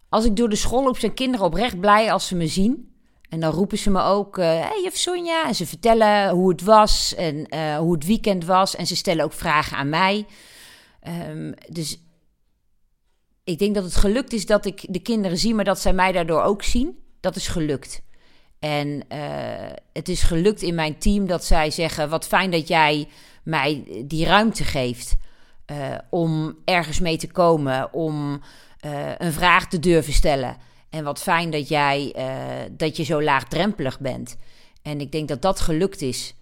als 0.08 0.24
ik 0.24 0.36
door 0.36 0.48
de 0.48 0.56
school 0.56 0.84
loop, 0.84 0.98
zijn 0.98 1.14
kinderen 1.14 1.46
oprecht 1.46 1.80
blij 1.80 2.12
als 2.12 2.26
ze 2.26 2.34
me 2.34 2.46
zien. 2.46 2.92
En 3.28 3.40
dan 3.40 3.52
roepen 3.52 3.78
ze 3.78 3.90
me 3.90 4.02
ook, 4.02 4.36
hé 4.36 4.58
uh, 4.58 4.68
hey, 4.68 4.90
Sonja. 4.92 5.46
En 5.46 5.54
ze 5.54 5.66
vertellen 5.66 6.30
hoe 6.30 6.50
het 6.50 6.62
was 6.62 7.14
en 7.14 7.46
uh, 7.54 7.76
hoe 7.76 7.94
het 7.94 8.06
weekend 8.06 8.44
was. 8.44 8.76
En 8.76 8.86
ze 8.86 8.96
stellen 8.96 9.24
ook 9.24 9.32
vragen 9.32 9.76
aan 9.76 9.88
mij. 9.88 10.26
Um, 11.28 11.54
dus 11.68 11.98
ik 13.44 13.58
denk 13.58 13.74
dat 13.74 13.84
het 13.84 13.96
gelukt 13.96 14.32
is 14.32 14.46
dat 14.46 14.66
ik 14.66 14.86
de 14.88 14.98
kinderen 14.98 15.38
zie, 15.38 15.54
maar 15.54 15.64
dat 15.64 15.80
zij 15.80 15.92
mij 15.92 16.12
daardoor 16.12 16.42
ook 16.42 16.62
zien. 16.62 16.98
Dat 17.20 17.36
is 17.36 17.48
gelukt. 17.48 18.02
En 18.58 19.04
uh, 19.12 19.72
het 19.92 20.08
is 20.08 20.22
gelukt 20.22 20.62
in 20.62 20.74
mijn 20.74 20.98
team 20.98 21.26
dat 21.26 21.44
zij 21.44 21.70
zeggen: 21.70 22.08
Wat 22.08 22.26
fijn 22.26 22.50
dat 22.50 22.68
jij 22.68 23.08
mij 23.42 24.02
die 24.04 24.26
ruimte 24.26 24.64
geeft 24.64 25.14
uh, 25.66 25.94
om 26.10 26.58
ergens 26.64 27.00
mee 27.00 27.16
te 27.16 27.26
komen, 27.26 27.92
om 27.92 28.40
uh, 28.86 29.10
een 29.18 29.32
vraag 29.32 29.68
te 29.68 29.78
durven 29.78 30.12
stellen. 30.12 30.56
En 30.90 31.04
wat 31.04 31.22
fijn 31.22 31.50
dat 31.50 31.68
jij 31.68 32.14
dat 32.72 32.96
je 32.96 33.02
zo 33.02 33.22
laagdrempelig 33.22 34.00
bent. 34.00 34.36
En 34.82 35.00
ik 35.00 35.12
denk 35.12 35.28
dat 35.28 35.42
dat 35.42 35.60
gelukt 35.60 36.02
is. 36.02 36.34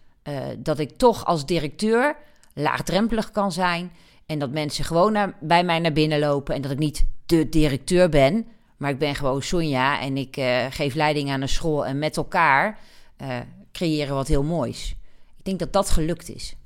dat 0.59 0.79
ik 0.79 0.97
toch 0.97 1.25
als 1.25 1.47
directeur 1.47 2.17
laagdrempelig 2.55 3.31
kan 3.31 3.53
zijn. 3.53 3.93
En 4.27 4.39
dat 4.39 4.51
mensen 4.51 4.85
gewoon 4.85 5.13
naar, 5.13 5.37
bij 5.41 5.65
mij 5.65 5.79
naar 5.79 5.93
binnen 5.93 6.19
lopen. 6.19 6.55
En 6.55 6.63
dat 6.63 6.71
ik 6.71 6.79
niet 6.79 7.07
de 7.27 7.49
directeur 7.49 8.09
ben, 8.09 8.47
maar 8.77 8.91
ik 8.91 8.99
ben 8.99 9.15
gewoon 9.15 9.43
Sonja. 9.43 10.01
En 10.01 10.17
ik 10.17 10.35
geef 10.71 10.95
leiding 10.95 11.31
aan 11.31 11.41
een 11.41 11.49
school. 11.49 11.87
En 11.87 11.99
met 11.99 12.17
elkaar 12.17 12.79
uh, 13.23 13.39
creëren 13.73 14.15
wat 14.15 14.29
heel 14.29 14.43
moois. 14.43 14.97
Ik 15.39 15.45
denk 15.45 15.59
dat 15.59 15.73
dat 15.73 15.91
gelukt 15.91 16.29
is. 16.29 16.57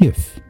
Juf. 0.00 0.40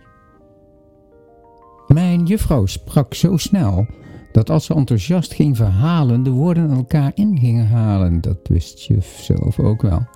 Mijn 1.86 2.24
juffrouw 2.24 2.66
sprak 2.66 3.14
zo 3.14 3.36
snel 3.36 3.86
dat 4.32 4.50
als 4.50 4.64
ze 4.64 4.74
enthousiast 4.74 5.34
ging 5.34 5.56
verhalen, 5.56 6.22
de 6.22 6.30
woorden 6.30 6.70
elkaar 6.70 7.12
in 7.14 7.38
gingen 7.38 7.66
halen. 7.66 8.20
Dat 8.20 8.38
wist 8.42 8.82
juf 8.82 9.20
zelf 9.22 9.58
ook 9.58 9.82
wel. 9.82 10.06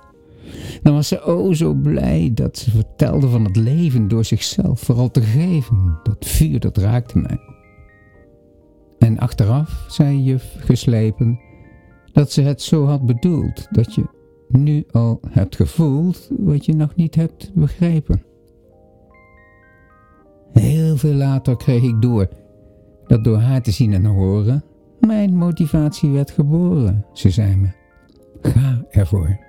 Dan 0.81 0.93
was 0.93 1.07
ze 1.07 1.21
o 1.21 1.53
zo 1.53 1.73
blij 1.73 2.31
dat 2.33 2.57
ze 2.57 2.71
vertelde 2.71 3.27
van 3.27 3.43
het 3.43 3.55
leven 3.55 4.07
door 4.07 4.25
zichzelf 4.25 4.79
vooral 4.79 5.11
te 5.11 5.21
geven. 5.21 5.99
Dat 6.03 6.25
vuur, 6.25 6.59
dat 6.59 6.77
raakte 6.77 7.17
mij. 7.17 7.39
En 8.99 9.19
achteraf 9.19 9.85
zei 9.87 10.23
juf 10.23 10.55
geslepen 10.57 11.39
dat 12.11 12.31
ze 12.31 12.41
het 12.41 12.61
zo 12.61 12.85
had 12.85 13.05
bedoeld, 13.05 13.67
dat 13.71 13.95
je 13.95 14.03
nu 14.47 14.85
al 14.91 15.19
hebt 15.29 15.55
gevoeld 15.55 16.29
wat 16.37 16.65
je 16.65 16.75
nog 16.75 16.95
niet 16.95 17.15
hebt 17.15 17.51
begrepen. 17.53 18.33
Heel 20.95 21.11
veel 21.11 21.19
later 21.19 21.57
kreeg 21.57 21.83
ik 21.83 22.01
door 22.01 22.29
dat 23.07 23.23
door 23.23 23.37
haar 23.37 23.61
te 23.61 23.71
zien 23.71 23.93
en 23.93 24.05
horen 24.05 24.63
mijn 24.99 25.35
motivatie 25.35 26.09
werd 26.09 26.31
geboren. 26.31 27.05
Ze 27.13 27.29
zei 27.29 27.55
me: 27.55 27.69
ga 28.41 28.85
ervoor. 28.89 29.39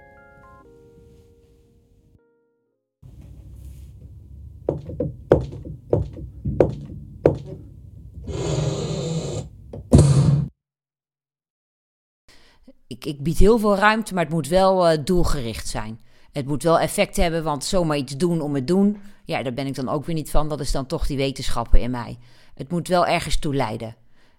Ik, 12.86 13.04
ik, 13.04 13.22
bied 13.22 13.38
heel 13.38 13.58
veel 13.58 13.76
ruimte, 13.76 14.14
maar 14.14 14.24
het 14.24 14.32
moet 14.32 14.48
wel 14.48 14.92
uh, 14.92 15.04
doelgericht 15.04 15.68
zijn. 15.68 16.00
Het 16.36 16.46
moet 16.46 16.62
wel 16.62 16.78
effect 16.80 17.16
hebben, 17.16 17.44
want 17.44 17.64
zomaar 17.64 17.96
iets 17.96 18.16
doen 18.16 18.40
om 18.40 18.54
het 18.54 18.66
doen, 18.66 19.00
ja, 19.24 19.42
daar 19.42 19.54
ben 19.54 19.66
ik 19.66 19.74
dan 19.74 19.88
ook 19.88 20.04
weer 20.04 20.14
niet 20.14 20.30
van. 20.30 20.48
Dat 20.48 20.60
is 20.60 20.72
dan 20.72 20.86
toch 20.86 21.06
die 21.06 21.16
wetenschappen 21.16 21.80
in 21.80 21.90
mij. 21.90 22.18
Het 22.54 22.70
moet 22.70 22.88
wel 22.88 23.06
ergens 23.06 23.36
toe 23.36 23.54
leiden. 23.54 23.96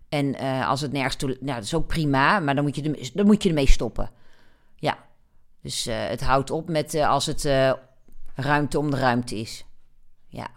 En 0.09 0.25
uh, 0.25 0.69
als 0.69 0.81
het 0.81 0.91
nergens 0.91 1.15
toe... 1.15 1.37
Nou, 1.39 1.55
dat 1.55 1.63
is 1.63 1.73
ook 1.73 1.87
prima, 1.87 2.39
maar 2.39 2.55
dan 2.55 2.63
moet 2.63 2.75
je, 2.75 2.91
er, 2.91 3.09
dan 3.13 3.25
moet 3.25 3.43
je 3.43 3.49
ermee 3.49 3.67
stoppen. 3.67 4.09
Ja. 4.75 4.97
Dus 5.61 5.87
uh, 5.87 6.07
het 6.07 6.21
houdt 6.21 6.51
op 6.51 6.69
met 6.69 6.93
uh, 6.93 7.09
als 7.09 7.25
het 7.25 7.43
ruimte 8.35 8.79
om 8.79 8.91
de 8.91 8.97
ruimte 8.97 9.35
is. 9.35 9.65
Ja. 10.27 10.47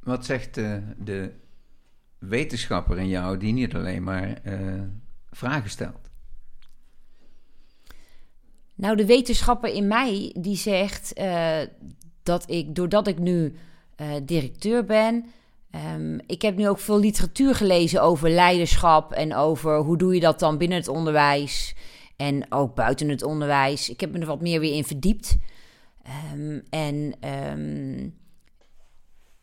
Wat 0.00 0.24
zegt 0.24 0.54
de 0.54 1.32
wetenschapper 2.18 2.98
in 2.98 3.08
jou 3.08 3.36
die 3.36 3.52
niet 3.52 3.74
alleen 3.74 4.02
maar 4.02 4.38
vragen 5.30 5.70
stelt? 5.70 5.99
Nou, 8.80 8.96
de 8.96 9.06
wetenschapper 9.06 9.74
in 9.74 9.86
mij 9.86 10.34
die 10.38 10.56
zegt 10.56 11.20
dat 12.22 12.50
ik, 12.50 12.74
doordat 12.74 13.06
ik 13.06 13.18
nu 13.18 13.54
directeur 14.22 14.84
ben 14.84 15.24
Um, 15.94 16.20
ik 16.26 16.42
heb 16.42 16.56
nu 16.56 16.68
ook 16.68 16.78
veel 16.78 16.98
literatuur 16.98 17.54
gelezen 17.54 18.02
over 18.02 18.30
leiderschap 18.30 19.12
en 19.12 19.34
over 19.34 19.76
hoe 19.76 19.98
doe 19.98 20.14
je 20.14 20.20
dat 20.20 20.38
dan 20.38 20.58
binnen 20.58 20.78
het 20.78 20.88
onderwijs 20.88 21.74
en 22.16 22.52
ook 22.52 22.74
buiten 22.74 23.08
het 23.08 23.22
onderwijs. 23.22 23.90
Ik 23.90 24.00
heb 24.00 24.12
me 24.12 24.18
er 24.18 24.26
wat 24.26 24.40
meer 24.40 24.60
weer 24.60 24.74
in 24.74 24.84
verdiept. 24.84 25.36
Um, 26.34 26.62
en 26.70 27.14
um, 27.50 28.14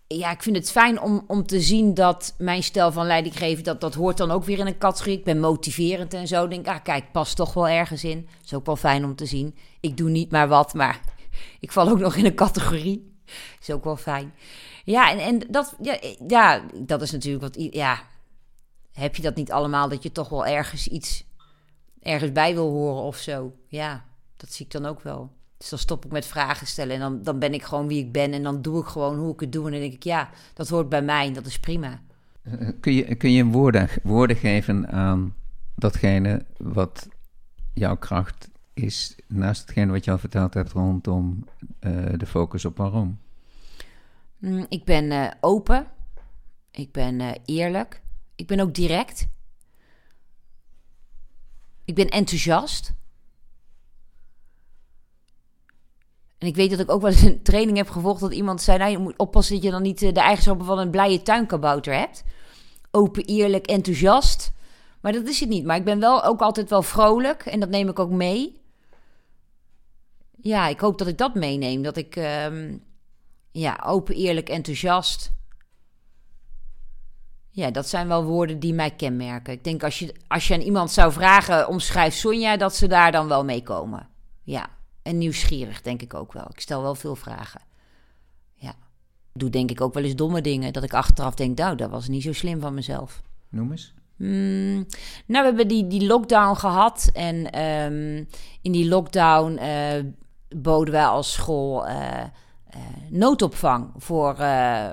ja, 0.08 0.32
ik 0.32 0.44
vind 0.44 0.56
het 0.56 0.72
fijn 0.72 1.02
om, 1.02 1.24
om 1.28 1.46
te 1.46 1.62
zien 1.62 1.94
dat 1.94 2.36
mijn 2.38 2.64
stijl 2.64 2.92
van 2.92 3.06
leidinggeven, 3.06 3.64
dat, 3.64 3.82
dat 3.82 3.94
hoort 3.94 4.18
dan 4.18 4.32
ook 4.32 4.44
weer 4.44 4.60
in 4.60 4.68
een 4.68 4.78
categorie. 4.78 5.18
Ik 5.18 5.24
ben 5.24 5.40
motiverend 5.40 6.14
en 6.14 6.28
zo. 6.28 6.48
Denk, 6.48 6.68
ah 6.68 6.84
kijk, 6.84 7.12
past 7.12 7.36
toch 7.36 7.54
wel 7.54 7.68
ergens 7.68 8.04
in. 8.04 8.22
Dat 8.22 8.46
is 8.46 8.54
ook 8.54 8.66
wel 8.66 8.76
fijn 8.76 9.06
om 9.06 9.16
te 9.16 9.26
zien. 9.26 9.56
Ik 9.80 9.98
doe 9.98 10.10
niet 10.10 10.32
maar 10.32 10.48
wat, 10.48 10.74
maar 10.74 11.02
ik 11.60 11.72
val 11.72 11.90
ook 11.90 12.00
nog 12.00 12.16
in 12.16 12.26
een 12.26 12.36
categorie. 12.36 13.16
Is 13.62 13.70
ook 13.70 13.84
wel 13.84 13.98
fijn. 13.98 14.34
Ja, 14.84 15.12
en, 15.12 15.20
en 15.20 15.40
dat, 15.50 15.76
ja, 15.82 16.00
ja, 16.28 16.66
dat 16.74 17.02
is 17.02 17.12
natuurlijk 17.12 17.44
wat. 17.44 17.68
Ja, 17.74 18.04
heb 18.92 19.16
je 19.16 19.22
dat 19.22 19.36
niet 19.36 19.52
allemaal 19.52 19.90
dat 19.90 20.04
je 20.04 20.12
toch 20.12 20.30
wel 20.30 20.46
ergens 20.46 20.88
iets 20.88 21.26
ergens 22.02 22.32
bij 22.32 22.54
wil 22.54 22.70
horen 22.70 23.04
of 23.04 23.18
zo? 23.18 23.54
Ja, 23.68 24.06
dat 24.38 24.52
zie 24.52 24.66
ik 24.66 24.72
dan 24.72 24.86
ook 24.86 25.02
wel. 25.02 25.32
Dus 25.58 25.70
dan 25.70 25.80
stop 25.80 26.06
ik 26.06 26.12
met 26.12 26.26
vragen 26.26 26.68
stellen 26.68 26.94
en 26.94 27.00
dan, 27.00 27.24
dan 27.24 27.40
ben 27.40 27.54
ik 27.54 27.64
gewoon 27.64 27.88
wie 27.88 28.04
ik 28.04 28.12
ben 28.12 28.34
en 28.34 28.44
dan 28.44 28.62
doe 28.62 28.82
ik 28.82 28.88
gewoon 28.88 29.18
hoe 29.18 29.34
ik 29.34 29.40
het 29.40 29.52
doe. 29.52 29.66
En 29.66 29.72
dan 29.72 29.82
denk 29.82 29.94
ik, 29.94 30.04
ja, 30.04 30.30
dat 30.54 30.70
hoort 30.70 30.90
bij 30.90 31.02
mij 31.02 31.28
en 31.28 31.34
dat 31.34 31.46
is 31.46 31.60
prima. 31.60 32.02
Eh, 32.42 32.70
kun 32.80 32.94
je, 32.94 33.16
kun 33.16 33.32
je 33.32 33.46
woorden, 33.46 33.90
woorden 34.04 34.36
geven 34.36 34.90
aan 34.92 35.36
datgene 35.76 36.46
wat 36.58 37.08
jouw 37.74 37.98
kracht 37.98 38.50
is, 38.74 39.16
naast 39.28 39.62
hetgene 39.62 39.92
wat 39.92 40.06
je 40.06 40.12
al 40.12 40.18
verteld 40.18 40.54
hebt 40.54 40.72
rondom 40.72 41.46
uh, 41.82 42.06
de 42.18 42.26
focus 42.26 42.66
op 42.66 42.78
waarom? 42.78 43.20
Mm, 44.38 44.66
ik 44.70 44.84
ben 44.84 45.12
uh, 45.12 45.32
open. 45.40 45.88
Ik 46.72 46.92
ben 46.92 47.20
uh, 47.20 47.32
eerlijk. 47.46 48.02
Ik 48.36 48.48
ben 48.48 48.60
ook 48.60 48.74
direct. 48.74 49.28
Ik 51.86 51.96
ben 51.96 52.10
enthousiast. 52.10 52.94
En 56.38 56.48
ik 56.48 56.56
weet 56.56 56.70
dat 56.70 56.79
ik 56.79 56.91
ook 56.91 57.01
wel 57.01 57.12
eens 57.12 57.22
een 57.22 57.41
training 57.41 57.77
heb 57.77 57.89
gevolgd 57.89 58.20
dat 58.20 58.34
iemand 58.34 58.62
zei: 58.62 58.77
nou, 58.77 58.91
je 58.91 58.98
moet 58.98 59.17
oppassen 59.17 59.56
dat 59.56 59.63
je 59.63 59.72
dan 59.72 59.82
niet 59.82 60.01
uh, 60.01 60.13
de 60.13 60.20
eigenschappen 60.20 60.65
van 60.65 60.79
een 60.79 60.89
blije 60.89 61.22
tuinkabouter 61.22 61.94
hebt. 61.94 62.24
Open, 62.91 63.25
eerlijk, 63.25 63.67
enthousiast. 63.67 64.51
Maar 65.01 65.12
dat 65.12 65.27
is 65.27 65.39
het 65.39 65.50
niet. 65.50 65.65
Maar 65.65 65.77
ik 65.77 65.86
ben 65.86 66.00
wel 66.00 66.24
ook 66.24 66.41
altijd 66.41 66.70
wel 66.70 66.82
vrolijk 66.82 67.46
en 67.46 67.60
dat 67.60 67.70
neem 67.70 67.89
ik 67.89 68.00
ook 68.00 68.12
mee. 68.12 68.62
Ja, 70.41 70.67
ik 70.67 70.79
hoop 70.79 70.98
dat 70.98 71.08
ik 71.08 71.17
dat 71.17 71.36
meeneem. 71.36 71.82
Dat 71.82 71.98
ik. 71.98 72.15
Uh, 72.15 72.46
ja, 73.51 73.84
open, 73.86 74.15
eerlijk, 74.15 74.50
enthousiast. 74.50 75.32
Ja, 77.50 77.72
dat 77.72 77.89
zijn 77.89 78.08
wel 78.08 78.24
woorden 78.24 78.60
die 78.60 78.74
mij 78.74 78.91
kenmerken. 78.91 79.53
Ik 79.53 79.63
denk 79.63 79.84
als 79.84 80.00
je, 80.00 80.15
als 80.27 80.48
je 80.48 80.53
aan 80.53 80.62
iemand 80.62 80.91
zou 80.91 81.12
vragen, 81.12 81.67
omschrijf 81.67 82.13
Sonja, 82.13 82.58
dat 82.58 82.75
ze 82.75 82.88
daar 82.88 83.12
dan 83.12 83.27
wel 83.27 83.44
mee 83.44 83.63
komen. 83.63 84.10
Ja, 84.44 84.70
en 85.08 85.18
nieuwsgierig 85.18 85.82
denk 85.82 86.02
ik 86.02 86.14
ook 86.14 86.34
wel. 86.34 86.46
Ik 86.50 86.60
stel 86.60 86.82
wel 86.82 86.96
veel 86.96 87.16
vragen. 87.16 87.62
Ja. 88.54 88.70
Ik 89.34 89.44
doe 89.44 89.50
denk 89.50 89.72
ik 89.72 89.82
ook 89.82 89.94
wel 89.94 90.04
eens 90.04 90.16
domme 90.16 90.42
dingen, 90.42 90.74
dat 90.74 90.84
ik 90.84 90.94
achteraf 90.94 91.34
denk, 91.34 91.58
nou, 91.58 91.76
dat 91.76 91.90
was 91.90 92.08
niet 92.08 92.24
zo 92.24 92.34
slim 92.34 92.60
van 92.60 92.74
mezelf. 92.74 93.22
Noem 93.50 93.72
eens. 93.72 93.94
Mm, 94.16 94.86
nou, 95.26 95.42
we 95.42 95.48
hebben 95.48 95.68
die, 95.68 95.88
die 95.88 96.08
lockdown 96.08 96.56
gehad 96.56 97.10
en 97.14 97.62
um, 97.62 98.28
in 98.62 98.72
die 98.72 98.88
lockdown 98.88 99.60
uh, 99.62 100.04
boden 100.56 100.94
wij 100.94 101.06
als 101.06 101.34
school... 101.34 101.88
Uh, 101.88 101.94
uh, 102.76 102.82
noodopvang 103.10 103.92
voor, 103.98 104.36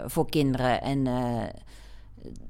voor 0.06 0.28
kinderen. 0.28 0.82
En 0.82 1.04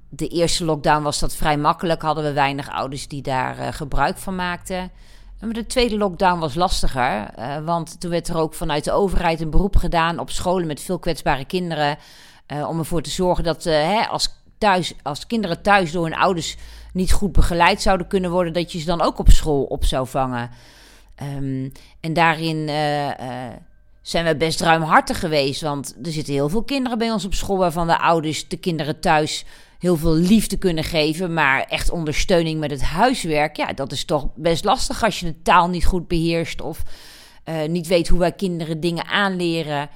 de 0.09 0.29
eerste 0.29 0.65
lockdown 0.65 1.03
was 1.03 1.21
dat 1.21 1.35
vrij 1.35 1.59
makkelijk. 1.59 2.03
Hadden 2.03 2.25
we 2.25 2.33
weinig 2.33 2.71
ouders 2.71 3.09
die 3.09 3.23
daar 3.23 3.73
gebruik 3.73 4.19
van 4.19 4.37
maakten. 4.37 4.91
De 5.39 5.67
tweede 5.67 5.97
lockdown 5.97 6.39
was 6.39 6.55
lastiger, 6.55 7.29
uh, 7.39 7.65
want 7.65 8.01
toen 8.01 8.11
werd 8.11 8.29
er 8.29 8.37
ook 8.37 8.55
vanuit 8.55 8.85
de 8.85 8.93
overheid 8.93 9.41
een 9.41 9.51
beroep 9.51 9.77
gedaan 9.77 10.19
op 10.19 10.31
scholen 10.31 10.67
met 10.67 10.81
veel 10.81 10.99
kwetsbare 10.99 11.45
kinderen. 11.45 11.99
Uh, 12.53 12.69
om 12.69 12.79
ervoor 12.79 13.03
te 13.03 13.11
zorgen 13.11 13.45
dat 13.45 13.67
uh, 13.67 13.73
hè, 13.73 14.07
als, 14.07 14.29
thuis, 14.59 14.95
als 15.03 15.27
kinderen 15.27 15.63
thuis 15.63 15.93
door 15.93 16.05
hun 16.05 16.17
ouders 16.17 16.57
niet 16.93 17.13
goed 17.13 17.33
begeleid 17.33 17.83
zouden 17.83 18.07
kunnen 18.07 18.31
worden, 18.31 18.53
dat 18.53 18.73
je 18.73 18.79
ze 18.79 18.87
dan 18.87 19.01
ook 19.01 19.19
op 19.19 19.31
school 19.31 19.63
op 19.63 19.85
zou 19.85 20.07
vangen. 20.07 20.51
Um, 21.23 21.73
en 22.01 22.13
daarin 22.13 22.69
zijn 24.03 24.25
we 24.25 24.37
best 24.37 24.61
ruimhartig 24.61 25.19
geweest. 25.19 25.61
Want 25.61 25.97
er 26.03 26.13
zitten 26.13 26.35
heel 26.35 26.49
veel 26.49 26.63
kinderen 26.63 26.99
bij 26.99 27.11
ons 27.11 27.25
op 27.25 27.35
school 27.35 27.59
waarvan 27.59 27.87
de 27.87 27.99
ouders 27.99 28.49
de 28.49 28.57
kinderen 28.57 29.01
thuis 29.01 29.45
heel 29.85 29.97
veel 29.97 30.15
liefde 30.15 30.57
kunnen 30.57 30.85
geven. 30.85 31.35
Maar 31.35 31.63
echt 31.63 31.91
ondersteuning 31.91 32.61
met 32.61 32.71
het 32.71 32.83
huiswerk, 32.83 33.57
ja, 33.57 33.73
dat 33.73 33.93
is 33.93 34.05
toch 34.05 34.29
best 34.35 34.65
lastig 34.65 35.05
als 35.05 35.21
je 35.21 35.27
de 35.27 35.43
taal 35.43 35.69
niet 35.69 35.85
goed 35.85 36.09
beheerst 36.09 36.61
of 36.61 36.83
uh, 37.45 37.65
niet 37.69 37.87
weet 37.87 38.09
hoe 38.09 38.19
wij 38.19 38.33
kinderen 38.33 38.81
dingen 38.81 39.07
aanleren. 39.07 39.89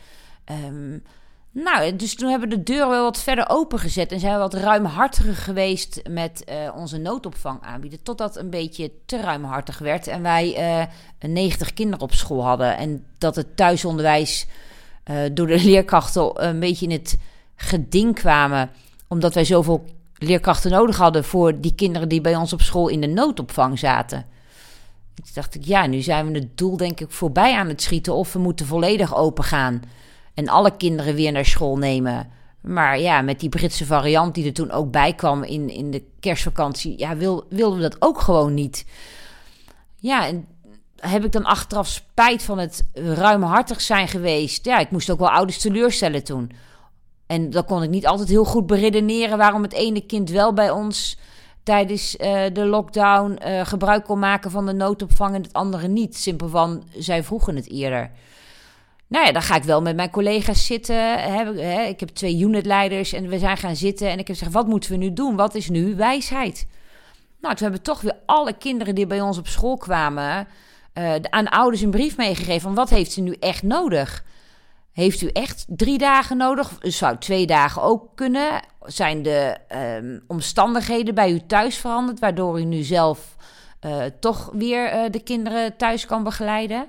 Um, 0.66 1.02
nou, 1.50 1.96
dus 1.96 2.14
toen 2.14 2.30
hebben 2.30 2.48
de 2.48 2.62
deur 2.62 2.88
wel 2.88 3.02
wat 3.02 3.22
verder 3.22 3.48
opengezet 3.48 4.12
en 4.12 4.20
zijn 4.20 4.32
we 4.32 4.38
wat 4.38 4.54
ruimhartiger 4.54 5.36
geweest 5.36 6.00
met 6.08 6.44
uh, 6.48 6.76
onze 6.76 6.98
noodopvang 6.98 7.62
aanbieden. 7.62 8.02
Totdat 8.02 8.36
een 8.36 8.50
beetje 8.50 8.90
te 9.06 9.20
ruimhartig 9.20 9.78
werd 9.78 10.06
en 10.06 10.22
wij 10.22 10.78
uh, 11.20 11.30
90 11.30 11.72
kinderen 11.72 12.00
op 12.04 12.12
school 12.12 12.44
hadden. 12.44 12.76
En 12.76 13.04
dat 13.18 13.36
het 13.36 13.56
thuisonderwijs 13.56 14.46
door 15.32 15.46
de 15.46 15.64
leerkrachten 15.70 16.46
een 16.46 16.60
beetje 16.60 16.86
in 16.86 16.92
het 16.92 17.18
geding 17.56 18.14
kwamen. 18.14 18.70
Omdat 19.08 19.34
wij 19.34 19.44
zoveel 19.44 19.84
leerkrachten 20.18 20.70
nodig 20.70 20.96
hadden 20.96 21.24
voor 21.24 21.60
die 21.60 21.74
kinderen 21.74 22.08
die 22.08 22.20
bij 22.20 22.36
ons 22.36 22.52
op 22.52 22.60
school 22.60 22.88
in 22.88 23.00
de 23.00 23.06
noodopvang 23.06 23.78
zaten. 23.78 24.26
Toen 25.14 25.26
dacht 25.34 25.54
ik, 25.54 25.64
ja, 25.64 25.86
nu 25.86 26.00
zijn 26.00 26.32
we 26.32 26.38
het 26.38 26.56
doel 26.58 26.76
denk 26.76 27.00
ik 27.00 27.10
voorbij 27.10 27.54
aan 27.54 27.68
het 27.68 27.82
schieten 27.82 28.14
of 28.14 28.32
we 28.32 28.38
moeten 28.38 28.66
volledig 28.66 29.16
open 29.16 29.44
gaan 29.44 29.82
en 30.34 30.48
alle 30.48 30.76
kinderen 30.76 31.14
weer 31.14 31.32
naar 31.32 31.44
school 31.44 31.76
nemen. 31.76 32.28
Maar 32.60 33.00
ja, 33.00 33.22
met 33.22 33.40
die 33.40 33.48
Britse 33.48 33.86
variant 33.86 34.34
die 34.34 34.46
er 34.46 34.52
toen 34.52 34.70
ook 34.70 34.90
bij 34.90 35.14
kwam 35.14 35.42
in, 35.42 35.70
in 35.70 35.90
de 35.90 36.02
kerstvakantie, 36.20 36.98
ja, 36.98 37.16
wil, 37.16 37.46
wilden 37.48 37.78
we 37.78 37.88
dat 37.88 37.96
ook 38.02 38.20
gewoon 38.20 38.54
niet. 38.54 38.84
Ja, 39.96 40.26
en 40.26 40.46
heb 40.96 41.24
ik 41.24 41.32
dan 41.32 41.44
achteraf 41.44 41.86
spijt 41.86 42.42
van 42.42 42.58
het 42.58 42.86
ruimhartig 42.92 43.80
zijn 43.80 44.08
geweest? 44.08 44.64
Ja, 44.64 44.78
ik 44.78 44.90
moest 44.90 45.10
ook 45.10 45.18
wel 45.18 45.30
ouders 45.30 45.58
teleurstellen 45.58 46.24
toen. 46.24 46.50
En 47.28 47.50
dan 47.50 47.64
kon 47.64 47.82
ik 47.82 47.90
niet 47.90 48.06
altijd 48.06 48.28
heel 48.28 48.44
goed 48.44 48.66
beredeneren 48.66 49.38
waarom 49.38 49.62
het 49.62 49.72
ene 49.72 50.00
kind 50.00 50.30
wel 50.30 50.52
bij 50.52 50.70
ons 50.70 51.18
tijdens 51.62 52.16
uh, 52.16 52.40
de 52.52 52.64
lockdown 52.64 53.38
uh, 53.46 53.66
gebruik 53.66 54.04
kon 54.04 54.18
maken 54.18 54.50
van 54.50 54.66
de 54.66 54.72
noodopvang 54.72 55.34
en 55.34 55.42
het 55.42 55.52
andere 55.52 55.88
niet. 55.88 56.16
Simpel 56.16 56.48
van, 56.48 56.82
zij 56.96 57.22
vroegen 57.24 57.56
het 57.56 57.70
eerder. 57.70 58.10
Nou 59.06 59.26
ja, 59.26 59.32
dan 59.32 59.42
ga 59.42 59.56
ik 59.56 59.62
wel 59.62 59.82
met 59.82 59.96
mijn 59.96 60.10
collega's 60.10 60.66
zitten. 60.66 60.96
Hè, 61.22 61.82
ik 61.82 62.00
heb 62.00 62.08
twee 62.08 62.40
unitleiders 62.40 63.12
en 63.12 63.28
we 63.28 63.38
zijn 63.38 63.56
gaan 63.56 63.76
zitten. 63.76 64.06
En 64.06 64.18
ik 64.18 64.26
heb 64.26 64.36
gezegd, 64.36 64.52
wat 64.52 64.66
moeten 64.66 64.90
we 64.90 64.96
nu 64.96 65.12
doen? 65.12 65.36
Wat 65.36 65.54
is 65.54 65.68
nu 65.68 65.96
wijsheid? 65.96 66.66
Nou, 67.40 67.54
toen 67.54 67.66
hebben 67.66 67.82
toch 67.82 68.00
weer 68.00 68.16
alle 68.26 68.52
kinderen 68.52 68.94
die 68.94 69.06
bij 69.06 69.20
ons 69.20 69.38
op 69.38 69.46
school 69.46 69.76
kwamen... 69.76 70.48
Uh, 70.94 71.14
aan 71.22 71.48
ouders 71.48 71.82
een 71.82 71.90
brief 71.90 72.16
meegegeven 72.16 72.60
van 72.60 72.74
wat 72.74 72.90
heeft 72.90 73.16
u 73.16 73.20
nu 73.20 73.36
echt 73.40 73.62
nodig? 73.62 74.24
Heeft 74.98 75.20
u 75.20 75.26
echt 75.26 75.64
drie 75.68 75.98
dagen 75.98 76.36
nodig? 76.36 76.72
Zou 76.80 77.18
twee 77.18 77.46
dagen 77.46 77.82
ook 77.82 78.08
kunnen? 78.14 78.62
Zijn 78.80 79.22
de 79.22 79.56
um, 80.00 80.24
omstandigheden 80.26 81.14
bij 81.14 81.32
u 81.32 81.46
thuis 81.46 81.76
veranderd... 81.76 82.18
waardoor 82.18 82.60
u 82.60 82.64
nu 82.64 82.82
zelf 82.82 83.36
uh, 83.86 84.04
toch 84.20 84.50
weer 84.52 84.94
uh, 84.94 85.10
de 85.10 85.20
kinderen 85.20 85.76
thuis 85.76 86.06
kan 86.06 86.24
begeleiden? 86.24 86.86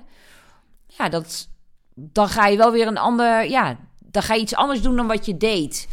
Ja, 0.86 1.08
dat 1.08 1.48
dan 1.94 2.28
ga 2.28 2.46
je 2.46 2.56
wel 2.56 2.72
weer 2.72 2.86
een 2.86 2.98
ander, 2.98 3.50
ja, 3.50 3.76
dan 3.98 4.22
ga 4.22 4.34
je 4.34 4.40
iets 4.40 4.54
anders 4.54 4.82
doen 4.82 4.96
dan 4.96 5.06
wat 5.06 5.26
je 5.26 5.36
deed. 5.36 5.88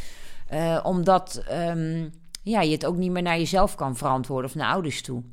Uh, 0.53 0.79
omdat 0.83 1.43
um, 1.51 2.13
ja, 2.43 2.61
je 2.61 2.71
het 2.71 2.85
ook 2.85 2.97
niet 2.97 3.11
meer 3.11 3.21
naar 3.21 3.37
jezelf 3.37 3.75
kan 3.75 3.95
verantwoorden 3.95 4.49
of 4.49 4.55
naar 4.55 4.71
ouders 4.71 5.01
toe. 5.01 5.23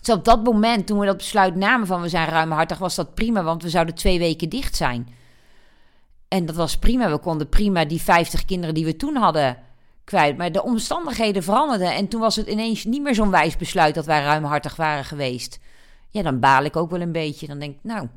Dus 0.00 0.14
op 0.14 0.24
dat 0.24 0.44
moment, 0.44 0.86
toen 0.86 0.98
we 0.98 1.06
dat 1.06 1.16
besluit 1.16 1.54
namen 1.54 1.86
van 1.86 2.00
we 2.00 2.08
zijn 2.08 2.28
ruimhartig, 2.28 2.78
was 2.78 2.94
dat 2.94 3.14
prima, 3.14 3.42
want 3.42 3.62
we 3.62 3.68
zouden 3.68 3.94
twee 3.94 4.18
weken 4.18 4.48
dicht 4.48 4.76
zijn. 4.76 5.18
En 6.30 6.46
dat 6.46 6.56
was 6.56 6.78
prima. 6.78 7.10
We 7.10 7.18
konden 7.18 7.48
prima 7.48 7.84
die 7.84 8.00
50 8.00 8.44
kinderen 8.44 8.74
die 8.74 8.84
we 8.84 8.96
toen 8.96 9.16
hadden 9.16 9.56
kwijt. 10.04 10.36
Maar 10.36 10.52
de 10.52 10.62
omstandigheden 10.62 11.42
veranderden. 11.42 11.94
En 11.94 12.08
toen 12.08 12.20
was 12.20 12.36
het 12.36 12.46
ineens 12.46 12.84
niet 12.84 13.02
meer 13.02 13.14
zo'n 13.14 13.30
wijs 13.30 13.56
besluit 13.56 13.94
dat 13.94 14.06
wij 14.06 14.22
ruimhartig 14.22 14.76
waren 14.76 15.04
geweest. 15.04 15.60
Ja, 16.10 16.22
dan 16.22 16.40
baal 16.40 16.64
ik 16.64 16.76
ook 16.76 16.90
wel 16.90 17.00
een 17.00 17.12
beetje. 17.12 17.46
Dan 17.46 17.58
denk 17.58 17.74
ik, 17.74 17.80
nou, 17.82 18.08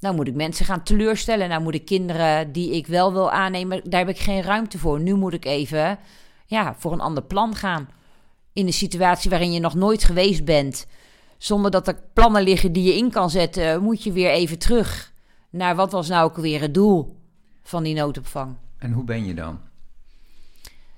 nou 0.00 0.14
moet 0.14 0.28
ik 0.28 0.34
mensen 0.34 0.66
gaan 0.66 0.82
teleurstellen. 0.82 1.48
Nou 1.48 1.62
moet 1.62 1.74
ik 1.74 1.84
kinderen 1.84 2.52
die 2.52 2.70
ik 2.70 2.86
wel 2.86 3.12
wil 3.12 3.30
aannemen, 3.30 3.80
daar 3.90 4.00
heb 4.00 4.08
ik 4.08 4.18
geen 4.18 4.42
ruimte 4.42 4.78
voor. 4.78 5.00
Nu 5.00 5.14
moet 5.14 5.32
ik 5.32 5.44
even 5.44 5.98
ja, 6.46 6.74
voor 6.78 6.92
een 6.92 7.00
ander 7.00 7.22
plan 7.22 7.54
gaan. 7.54 7.88
In 8.52 8.66
een 8.66 8.72
situatie 8.72 9.30
waarin 9.30 9.52
je 9.52 9.60
nog 9.60 9.74
nooit 9.74 10.04
geweest 10.04 10.44
bent. 10.44 10.86
Zonder 11.38 11.70
dat 11.70 11.88
er 11.88 12.02
plannen 12.12 12.42
liggen 12.42 12.72
die 12.72 12.84
je 12.84 12.96
in 12.96 13.10
kan 13.10 13.30
zetten, 13.30 13.82
moet 13.82 14.02
je 14.02 14.12
weer 14.12 14.30
even 14.30 14.58
terug 14.58 15.12
naar 15.50 15.76
wat 15.76 15.92
was 15.92 16.08
nou 16.08 16.24
ook 16.24 16.36
weer 16.36 16.60
het 16.60 16.74
doel 16.74 17.22
van 17.64 17.82
die 17.82 17.94
noodopvang. 17.94 18.56
En 18.78 18.92
hoe 18.92 19.04
ben 19.04 19.24
je 19.24 19.34
dan? 19.34 19.60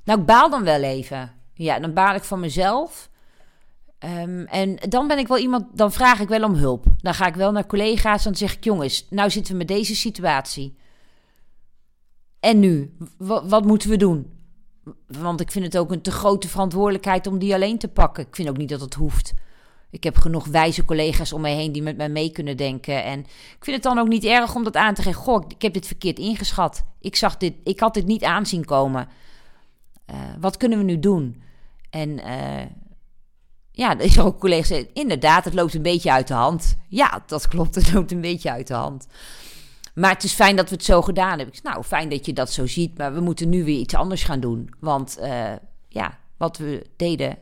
Nou, 0.04 0.20
ik 0.20 0.26
baal 0.26 0.50
dan 0.50 0.64
wel 0.64 0.82
even. 0.82 1.32
Ja, 1.54 1.78
dan 1.78 1.92
baal 1.92 2.14
ik 2.14 2.22
van 2.22 2.40
mezelf. 2.40 3.10
Um, 4.04 4.46
en 4.46 4.76
dan 4.88 5.06
ben 5.06 5.18
ik 5.18 5.28
wel 5.28 5.38
iemand, 5.38 5.76
dan 5.76 5.92
vraag 5.92 6.20
ik 6.20 6.28
wel 6.28 6.42
om 6.42 6.54
hulp. 6.54 6.84
Dan 6.98 7.14
ga 7.14 7.26
ik 7.26 7.34
wel 7.34 7.52
naar 7.52 7.66
collega's 7.66 8.24
en 8.24 8.30
dan 8.30 8.36
zeg 8.36 8.56
ik: 8.56 8.64
jongens, 8.64 9.06
nou 9.10 9.30
zitten 9.30 9.52
we 9.52 9.58
met 9.58 9.68
deze 9.68 9.94
situatie. 9.94 10.76
En 12.40 12.58
nu? 12.58 12.96
W 13.18 13.32
wat 13.44 13.64
moeten 13.64 13.90
we 13.90 13.96
doen? 13.96 14.32
Want 15.06 15.40
ik 15.40 15.50
vind 15.50 15.64
het 15.64 15.78
ook 15.78 15.92
een 15.92 16.02
te 16.02 16.10
grote 16.10 16.48
verantwoordelijkheid 16.48 17.26
om 17.26 17.38
die 17.38 17.54
alleen 17.54 17.78
te 17.78 17.88
pakken. 17.88 18.26
Ik 18.26 18.36
vind 18.36 18.48
ook 18.48 18.56
niet 18.56 18.68
dat 18.68 18.80
het 18.80 18.94
hoeft. 18.94 19.34
Ik 19.90 20.04
heb 20.04 20.16
genoeg 20.16 20.46
wijze 20.46 20.84
collega's 20.84 21.32
om 21.32 21.40
me 21.40 21.48
heen 21.48 21.72
die 21.72 21.82
met 21.82 21.96
mij 21.96 22.08
mee 22.08 22.30
kunnen 22.30 22.56
denken. 22.56 23.04
En 23.04 23.20
ik 23.20 23.64
vind 23.64 23.76
het 23.76 23.82
dan 23.82 23.98
ook 23.98 24.08
niet 24.08 24.24
erg 24.24 24.54
om 24.54 24.64
dat 24.64 24.76
aan 24.76 24.94
te 24.94 25.02
geven. 25.02 25.20
Goh, 25.20 25.44
ik 25.48 25.62
heb 25.62 25.72
dit 25.72 25.86
verkeerd 25.86 26.18
ingeschat. 26.18 26.84
Ik, 27.00 27.16
zag 27.16 27.36
dit, 27.36 27.54
ik 27.64 27.80
had 27.80 27.94
dit 27.94 28.06
niet 28.06 28.24
aanzien 28.24 28.64
komen. 28.64 29.08
Uh, 30.10 30.16
wat 30.40 30.56
kunnen 30.56 30.78
we 30.78 30.84
nu 30.84 30.98
doen? 30.98 31.42
En 31.90 32.08
uh, 32.10 32.66
ja, 33.70 33.90
er 33.98 34.04
is 34.04 34.20
ook 34.20 34.40
collega's 34.40 34.84
inderdaad, 34.92 35.44
het 35.44 35.54
loopt 35.54 35.74
een 35.74 35.82
beetje 35.82 36.12
uit 36.12 36.28
de 36.28 36.34
hand. 36.34 36.76
Ja, 36.88 37.22
dat 37.26 37.48
klopt, 37.52 37.74
het 37.74 37.92
loopt 37.92 38.12
een 38.12 38.20
beetje 38.20 38.50
uit 38.50 38.66
de 38.66 38.74
hand. 38.74 39.06
Maar 39.94 40.10
het 40.10 40.24
is 40.24 40.32
fijn 40.32 40.56
dat 40.56 40.68
we 40.68 40.74
het 40.74 40.84
zo 40.84 41.02
gedaan 41.02 41.38
hebben. 41.38 41.56
Nou, 41.62 41.82
fijn 41.84 42.08
dat 42.08 42.26
je 42.26 42.32
dat 42.32 42.52
zo 42.52 42.66
ziet, 42.66 42.98
maar 42.98 43.14
we 43.14 43.20
moeten 43.20 43.48
nu 43.48 43.64
weer 43.64 43.78
iets 43.78 43.94
anders 43.94 44.24
gaan 44.24 44.40
doen. 44.40 44.74
Want 44.80 45.18
uh, 45.20 45.52
ja, 45.88 46.18
wat 46.36 46.58
we 46.58 46.86
deden, 46.96 47.38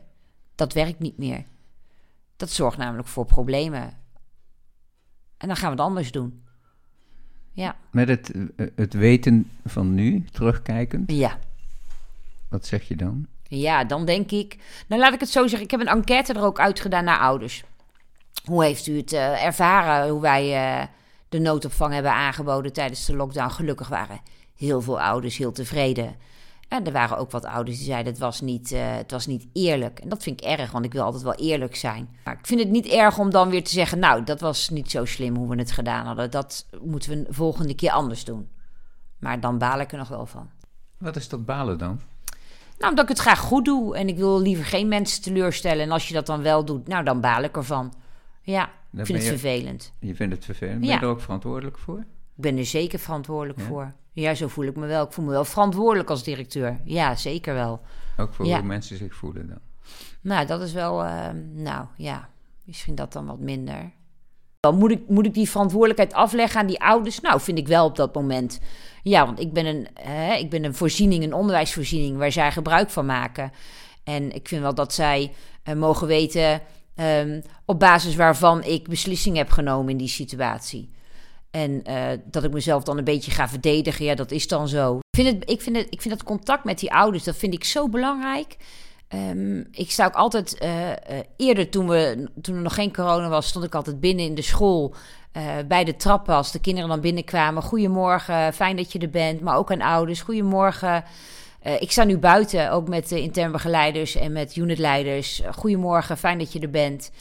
dat 0.55 0.73
werkt 0.73 0.99
niet 0.99 1.17
meer. 1.17 1.45
Dat 2.35 2.49
zorgt 2.49 2.77
namelijk 2.77 3.07
voor 3.07 3.25
problemen. 3.25 3.97
En 5.37 5.47
dan 5.47 5.55
gaan 5.55 5.71
we 5.71 5.75
het 5.75 5.85
anders 5.85 6.11
doen. 6.11 6.43
Ja. 7.51 7.75
Met 7.91 8.07
het, 8.07 8.31
het 8.75 8.93
weten 8.93 9.51
van 9.65 9.93
nu, 9.93 10.25
terugkijkend? 10.31 11.11
Ja. 11.11 11.39
Wat 12.49 12.65
zeg 12.65 12.87
je 12.87 12.95
dan? 12.95 13.27
Ja, 13.43 13.83
dan 13.83 14.05
denk 14.05 14.31
ik. 14.31 14.57
Nou, 14.87 15.01
laat 15.01 15.13
ik 15.13 15.19
het 15.19 15.29
zo 15.29 15.41
zeggen. 15.41 15.61
Ik 15.61 15.71
heb 15.71 15.79
een 15.79 15.87
enquête 15.87 16.33
er 16.33 16.43
ook 16.43 16.59
uitgedaan 16.59 17.03
naar 17.03 17.19
ouders. 17.19 17.63
Hoe 18.45 18.63
heeft 18.63 18.87
u 18.87 18.97
het 18.97 19.13
uh, 19.13 19.43
ervaren 19.45 20.09
hoe 20.09 20.21
wij 20.21 20.77
uh, 20.79 20.85
de 21.29 21.39
noodopvang 21.39 21.93
hebben 21.93 22.11
aangeboden 22.11 22.73
tijdens 22.73 23.05
de 23.05 23.15
lockdown? 23.15 23.49
Gelukkig 23.49 23.87
waren 23.87 24.21
heel 24.55 24.81
veel 24.81 25.01
ouders 25.01 25.37
heel 25.37 25.51
tevreden. 25.51 26.15
En 26.67 26.85
er 26.85 26.91
waren 26.91 27.17
ook 27.17 27.31
wat 27.31 27.45
ouders 27.45 27.77
die 27.77 27.85
zeiden 27.85 28.11
het 28.11 28.21
was, 28.21 28.41
niet, 28.41 28.71
uh, 28.71 28.95
het 28.95 29.11
was 29.11 29.25
niet 29.25 29.47
eerlijk. 29.53 29.99
En 29.99 30.09
dat 30.09 30.23
vind 30.23 30.41
ik 30.41 30.47
erg, 30.47 30.71
want 30.71 30.85
ik 30.85 30.93
wil 30.93 31.03
altijd 31.03 31.23
wel 31.23 31.35
eerlijk 31.35 31.75
zijn. 31.75 32.17
Maar 32.23 32.33
ik 32.33 32.47
vind 32.47 32.59
het 32.59 32.69
niet 32.69 32.85
erg 32.85 33.17
om 33.17 33.29
dan 33.29 33.49
weer 33.49 33.63
te 33.63 33.71
zeggen... 33.71 33.99
nou, 33.99 34.23
dat 34.23 34.39
was 34.39 34.69
niet 34.69 34.91
zo 34.91 35.05
slim 35.05 35.35
hoe 35.35 35.49
we 35.49 35.55
het 35.55 35.71
gedaan 35.71 36.05
hadden. 36.05 36.31
Dat 36.31 36.65
moeten 36.81 37.09
we 37.09 37.15
een 37.15 37.33
volgende 37.33 37.75
keer 37.75 37.91
anders 37.91 38.23
doen. 38.23 38.49
Maar 39.19 39.39
dan 39.39 39.57
baal 39.57 39.79
ik 39.79 39.91
er 39.91 39.97
nog 39.97 40.07
wel 40.07 40.25
van. 40.25 40.49
Wat 40.97 41.15
is 41.15 41.29
dat 41.29 41.45
balen 41.45 41.77
dan? 41.77 41.99
Nou, 42.77 42.89
omdat 42.89 43.03
ik 43.03 43.09
het 43.09 43.19
graag 43.19 43.39
goed 43.39 43.65
doe 43.65 43.95
en 43.95 44.07
ik 44.07 44.17
wil 44.17 44.41
liever 44.41 44.65
geen 44.65 44.87
mensen 44.87 45.21
teleurstellen. 45.21 45.83
En 45.83 45.91
als 45.91 46.07
je 46.07 46.13
dat 46.13 46.25
dan 46.25 46.41
wel 46.41 46.65
doet, 46.65 46.87
nou, 46.87 47.03
dan 47.03 47.21
baal 47.21 47.43
ik 47.43 47.55
ervan. 47.55 47.93
Ja, 48.41 48.69
ik 48.93 49.05
vind 49.05 49.19
het 49.19 49.27
vervelend. 49.27 49.93
Je 49.99 50.15
vindt 50.15 50.35
het 50.35 50.45
vervelend? 50.45 50.79
Ben 50.79 50.89
je 50.89 50.95
er 50.95 51.05
ook 51.05 51.21
verantwoordelijk 51.21 51.77
voor? 51.77 51.99
Ik 52.35 52.41
ben 52.41 52.57
er 52.57 52.65
zeker 52.65 52.99
verantwoordelijk 52.99 53.59
voor. 53.59 53.93
Ja, 54.15 54.33
zo 54.33 54.47
voel 54.47 54.65
ik 54.65 54.75
me 54.75 54.85
wel. 54.85 55.05
Ik 55.05 55.11
voel 55.11 55.25
me 55.25 55.31
wel 55.31 55.45
verantwoordelijk 55.45 56.09
als 56.09 56.23
directeur. 56.23 56.79
Ja, 56.83 57.15
zeker 57.15 57.53
wel. 57.53 57.81
Ook 58.17 58.33
voor 58.33 58.45
hoe 58.45 58.61
mensen 58.61 58.97
zich 58.97 59.15
voelen 59.15 59.47
dan? 59.47 59.59
Nou, 60.21 60.45
dat 60.45 60.61
is 60.61 60.73
wel... 60.73 61.03
Uh, 61.05 61.29
nou, 61.53 61.85
ja, 61.97 62.29
misschien 62.63 62.95
dat 62.95 63.13
dan 63.13 63.25
wat 63.25 63.39
minder. 63.39 63.91
Dan 64.59 64.77
moet 64.77 64.91
ik, 64.91 65.09
moet 65.09 65.25
ik 65.25 65.33
die 65.33 65.49
verantwoordelijkheid 65.49 66.13
afleggen 66.13 66.59
aan 66.59 66.67
die 66.67 66.81
ouders? 66.81 67.19
Nou, 67.19 67.41
vind 67.41 67.57
ik 67.57 67.67
wel 67.67 67.85
op 67.85 67.95
dat 67.95 68.15
moment. 68.15 68.59
Ja, 69.03 69.25
want 69.25 69.39
ik 69.39 69.53
ben 69.53 69.65
een, 69.65 69.87
hè, 69.93 70.33
ik 70.33 70.49
ben 70.49 70.63
een 70.63 70.75
voorziening, 70.75 71.23
een 71.23 71.33
onderwijsvoorziening 71.33 72.17
waar 72.17 72.31
zij 72.31 72.51
gebruik 72.51 72.89
van 72.89 73.05
maken. 73.05 73.51
En 74.03 74.35
ik 74.35 74.47
vind 74.47 74.61
wel 74.61 74.75
dat 74.75 74.93
zij 74.93 75.33
uh, 75.63 75.75
mogen 75.75 76.07
weten 76.07 76.61
Ehm, 76.95 77.41
op 77.65 77.79
basis 77.79 78.15
waarvan 78.15 78.63
ik 78.63 78.87
beslissingen 78.87 79.37
heb 79.37 79.49
genomen 79.49 79.91
in 79.91 79.97
die 79.97 80.07
situatie. 80.07 80.89
En 81.55 81.81
uh, 81.87 82.07
dat 82.25 82.43
ik 82.43 82.51
mezelf 82.51 82.83
dan 82.83 82.97
een 82.97 83.03
beetje 83.03 83.31
ga 83.31 83.47
verdedigen, 83.47 84.05
ja, 84.05 84.15
dat 84.15 84.31
is 84.31 84.47
dan 84.47 84.67
zo. 84.67 84.95
Ik 84.95 85.23
vind, 85.23 85.27
het, 85.27 85.49
ik, 85.49 85.61
vind 85.61 85.75
het, 85.75 85.87
ik 85.89 86.01
vind 86.01 86.13
dat 86.13 86.23
contact 86.23 86.63
met 86.63 86.79
die 86.79 86.93
ouders, 86.93 87.23
dat 87.23 87.35
vind 87.35 87.53
ik 87.53 87.63
zo 87.63 87.89
belangrijk. 87.89 88.57
Um, 89.09 89.67
ik 89.71 89.91
sta 89.91 90.05
ook 90.05 90.13
altijd, 90.13 90.57
uh, 90.63 90.89
uh, 90.89 90.95
eerder 91.37 91.69
toen, 91.69 91.87
we, 91.87 92.29
toen 92.41 92.55
er 92.55 92.61
nog 92.61 92.73
geen 92.73 92.93
corona 92.93 93.29
was, 93.29 93.47
stond 93.47 93.65
ik 93.65 93.75
altijd 93.75 93.99
binnen 93.99 94.25
in 94.25 94.35
de 94.35 94.41
school. 94.41 94.95
bij 95.67 95.83
de 95.83 95.95
trappen 95.95 96.35
als 96.35 96.51
de 96.51 96.59
kinderen 96.59 96.89
dan 96.89 97.01
binnenkwamen. 97.01 97.63
Goedemorgen, 97.63 98.53
fijn 98.53 98.75
dat 98.75 98.91
je 98.91 98.99
er 98.99 99.09
bent. 99.09 99.41
Maar 99.41 99.57
ook 99.57 99.71
aan 99.71 99.81
ouders, 99.81 100.21
goedemorgen. 100.21 101.03
ik 101.79 101.91
sta 101.91 102.03
nu 102.03 102.17
buiten, 102.17 102.71
ook 102.71 102.87
met 102.87 103.09
de 103.09 103.21
intern 103.21 103.51
begeleiders 103.51 104.15
en 104.15 104.31
met 104.31 104.55
unitleiders. 104.55 105.41
Goedemorgen, 105.51 106.17
fijn 106.17 106.37
dat 106.37 106.53
je 106.53 106.59
er 106.59 106.69
bent. 106.69 107.11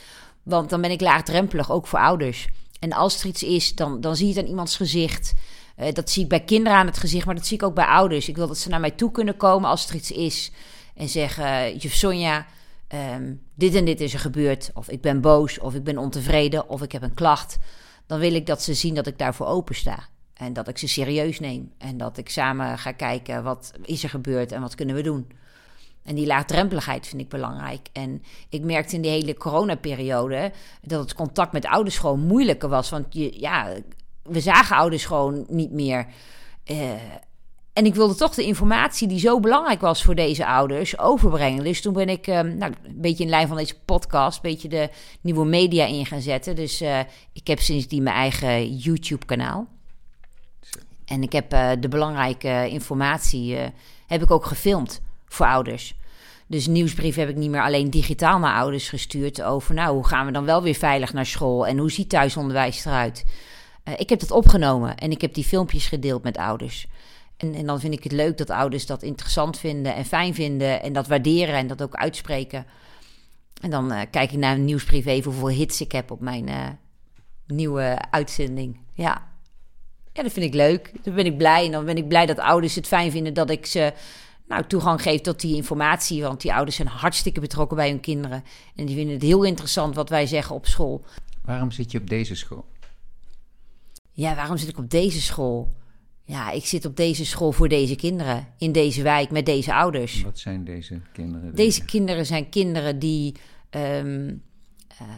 Want 0.42 0.70
dan 0.70 0.80
ben 0.80 0.90
ik 0.90 1.00
laagdrempelig, 1.00 1.70
ook 1.70 1.86
voor 1.86 1.98
ouders. 1.98 2.48
En 2.84 2.92
als 2.92 3.20
er 3.20 3.26
iets 3.26 3.42
is, 3.42 3.74
dan, 3.74 4.00
dan 4.00 4.16
zie 4.16 4.26
je 4.26 4.34
het 4.34 4.42
aan 4.42 4.48
iemands 4.48 4.76
gezicht. 4.76 5.34
Uh, 5.80 5.92
dat 5.92 6.10
zie 6.10 6.22
ik 6.22 6.28
bij 6.28 6.44
kinderen 6.44 6.78
aan 6.78 6.86
het 6.86 6.98
gezicht, 6.98 7.26
maar 7.26 7.34
dat 7.34 7.46
zie 7.46 7.56
ik 7.56 7.62
ook 7.62 7.74
bij 7.74 7.84
ouders. 7.84 8.28
Ik 8.28 8.36
wil 8.36 8.46
dat 8.46 8.58
ze 8.58 8.68
naar 8.68 8.80
mij 8.80 8.90
toe 8.90 9.10
kunnen 9.10 9.36
komen 9.36 9.68
als 9.68 9.88
er 9.88 9.94
iets 9.94 10.10
is. 10.10 10.52
En 10.94 11.08
zeggen, 11.08 11.76
juf 11.76 11.94
Sonja, 11.94 12.46
um, 13.14 13.42
dit 13.54 13.74
en 13.74 13.84
dit 13.84 14.00
is 14.00 14.12
er 14.12 14.18
gebeurd. 14.18 14.70
Of 14.74 14.88
ik 14.88 15.00
ben 15.00 15.20
boos, 15.20 15.58
of 15.58 15.74
ik 15.74 15.84
ben 15.84 15.98
ontevreden, 15.98 16.68
of 16.68 16.82
ik 16.82 16.92
heb 16.92 17.02
een 17.02 17.14
klacht. 17.14 17.56
Dan 18.06 18.18
wil 18.18 18.34
ik 18.34 18.46
dat 18.46 18.62
ze 18.62 18.74
zien 18.74 18.94
dat 18.94 19.06
ik 19.06 19.18
daarvoor 19.18 19.46
open 19.46 19.74
sta. 19.74 20.08
En 20.34 20.52
dat 20.52 20.68
ik 20.68 20.78
ze 20.78 20.88
serieus 20.88 21.40
neem. 21.40 21.72
En 21.78 21.96
dat 21.96 22.18
ik 22.18 22.28
samen 22.28 22.78
ga 22.78 22.92
kijken, 22.92 23.42
wat 23.42 23.72
is 23.82 24.02
er 24.02 24.08
gebeurd 24.08 24.52
en 24.52 24.60
wat 24.60 24.74
kunnen 24.74 24.94
we 24.94 25.02
doen. 25.02 25.26
En 26.04 26.14
die 26.14 26.26
laagdrempeligheid 26.26 27.06
vind 27.06 27.22
ik 27.22 27.28
belangrijk. 27.28 27.88
En 27.92 28.22
ik 28.48 28.62
merkte 28.62 28.94
in 28.94 29.02
die 29.02 29.10
hele 29.10 29.34
coronaperiode 29.34 30.52
dat 30.82 31.00
het 31.00 31.14
contact 31.14 31.52
met 31.52 31.66
ouders 31.66 31.98
gewoon 31.98 32.20
moeilijker 32.20 32.68
was. 32.68 32.90
Want 32.90 33.06
je, 33.08 33.40
ja, 33.40 33.72
we 34.22 34.40
zagen 34.40 34.76
ouders 34.76 35.04
gewoon 35.04 35.44
niet 35.48 35.72
meer. 35.72 36.06
Uh, 36.70 36.92
en 37.72 37.86
ik 37.86 37.94
wilde 37.94 38.14
toch 38.14 38.34
de 38.34 38.44
informatie 38.44 39.08
die 39.08 39.18
zo 39.18 39.40
belangrijk 39.40 39.80
was 39.80 40.02
voor 40.02 40.14
deze 40.14 40.46
ouders 40.46 40.98
overbrengen. 40.98 41.64
Dus 41.64 41.80
toen 41.80 41.92
ben 41.92 42.08
ik 42.08 42.26
uh, 42.26 42.40
nou, 42.40 42.72
een 42.82 43.00
beetje 43.00 43.24
in 43.24 43.30
lijn 43.30 43.48
van 43.48 43.56
deze 43.56 43.78
podcast, 43.84 44.36
een 44.36 44.50
beetje 44.50 44.68
de 44.68 44.90
nieuwe 45.20 45.44
media 45.44 45.86
in 45.86 46.06
gaan 46.06 46.20
zetten. 46.20 46.56
Dus 46.56 46.82
uh, 46.82 46.98
ik 47.32 47.46
heb 47.46 47.60
sindsdien 47.60 48.02
mijn 48.02 48.16
eigen 48.16 48.76
YouTube-kanaal. 48.76 49.66
En 51.04 51.22
ik 51.22 51.32
heb 51.32 51.50
de 51.80 51.88
belangrijke 51.88 52.68
informatie 52.68 53.56
heb 54.06 54.22
ik 54.22 54.30
ook 54.30 54.44
gefilmd 54.44 55.00
voor 55.34 55.46
ouders. 55.46 55.94
Dus 56.46 56.66
nieuwsbrief 56.66 57.16
heb 57.16 57.28
ik 57.28 57.36
niet 57.36 57.50
meer 57.50 57.62
alleen 57.62 57.90
digitaal 57.90 58.38
naar 58.38 58.54
ouders 58.54 58.88
gestuurd 58.88 59.42
over, 59.42 59.74
nou, 59.74 59.94
hoe 59.94 60.06
gaan 60.06 60.26
we 60.26 60.32
dan 60.32 60.44
wel 60.44 60.62
weer 60.62 60.74
veilig 60.74 61.12
naar 61.12 61.26
school 61.26 61.66
en 61.66 61.78
hoe 61.78 61.90
ziet 61.90 62.08
thuisonderwijs 62.08 62.84
eruit? 62.84 63.24
Uh, 63.84 63.94
ik 63.96 64.08
heb 64.08 64.20
dat 64.20 64.30
opgenomen 64.30 64.96
en 64.96 65.10
ik 65.10 65.20
heb 65.20 65.34
die 65.34 65.44
filmpjes 65.44 65.86
gedeeld 65.86 66.22
met 66.22 66.36
ouders. 66.36 66.86
En, 67.36 67.54
en, 67.54 67.66
dan 67.66 67.80
vind 67.80 67.94
ik 67.94 68.02
het 68.02 68.12
leuk 68.12 68.38
dat 68.38 68.50
ouders 68.50 68.86
dat 68.86 69.02
interessant 69.02 69.58
vinden 69.58 69.94
en 69.94 70.04
fijn 70.04 70.34
vinden 70.34 70.82
en 70.82 70.92
dat 70.92 71.06
waarderen 71.06 71.54
en 71.54 71.66
dat 71.66 71.82
ook 71.82 71.94
uitspreken. 71.94 72.66
En 73.60 73.70
dan 73.70 73.92
uh, 73.92 74.00
kijk 74.10 74.32
ik 74.32 74.38
naar 74.38 74.54
een 74.54 74.64
nieuwsbrief 74.64 75.06
even 75.06 75.30
hoeveel 75.30 75.56
hits 75.58 75.80
ik 75.80 75.92
heb 75.92 76.10
op 76.10 76.20
mijn 76.20 76.48
uh, 76.48 76.66
nieuwe 77.46 77.98
uitzending. 78.10 78.80
Ja. 78.92 79.28
ja, 80.12 80.22
dat 80.22 80.32
vind 80.32 80.46
ik 80.46 80.54
leuk. 80.54 80.92
Dan 81.02 81.14
ben 81.14 81.26
ik 81.26 81.36
blij. 81.36 81.64
En 81.64 81.72
dan 81.72 81.84
ben 81.84 81.96
ik 81.96 82.08
blij 82.08 82.26
dat 82.26 82.38
ouders 82.38 82.74
het 82.74 82.86
fijn 82.86 83.10
vinden 83.10 83.34
dat 83.34 83.50
ik 83.50 83.66
ze 83.66 83.92
nou, 84.46 84.66
toegang 84.66 85.02
geeft 85.02 85.24
tot 85.24 85.40
die 85.40 85.56
informatie. 85.56 86.22
Want 86.22 86.40
die 86.40 86.54
ouders 86.54 86.76
zijn 86.76 86.88
hartstikke 86.88 87.40
betrokken 87.40 87.76
bij 87.76 87.88
hun 87.88 88.00
kinderen. 88.00 88.44
En 88.74 88.86
die 88.86 88.96
vinden 88.96 89.14
het 89.14 89.22
heel 89.22 89.42
interessant 89.42 89.94
wat 89.94 90.08
wij 90.08 90.26
zeggen 90.26 90.54
op 90.54 90.66
school. 90.66 91.04
Waarom 91.44 91.70
zit 91.70 91.92
je 91.92 91.98
op 91.98 92.08
deze 92.08 92.34
school? 92.34 92.64
Ja, 94.12 94.34
waarom 94.34 94.56
zit 94.56 94.68
ik 94.68 94.78
op 94.78 94.90
deze 94.90 95.20
school? 95.20 95.72
Ja, 96.24 96.50
ik 96.50 96.66
zit 96.66 96.84
op 96.84 96.96
deze 96.96 97.24
school 97.24 97.52
voor 97.52 97.68
deze 97.68 97.96
kinderen. 97.96 98.48
In 98.58 98.72
deze 98.72 99.02
wijk 99.02 99.30
met 99.30 99.46
deze 99.46 99.74
ouders. 99.74 100.22
Wat 100.22 100.38
zijn 100.38 100.64
deze 100.64 101.00
kinderen? 101.12 101.54
Deze 101.54 101.84
kinderen 101.84 102.26
zijn 102.26 102.48
kinderen 102.48 102.98
die. 102.98 103.34
Um, 103.70 104.42
uh, 105.02 105.08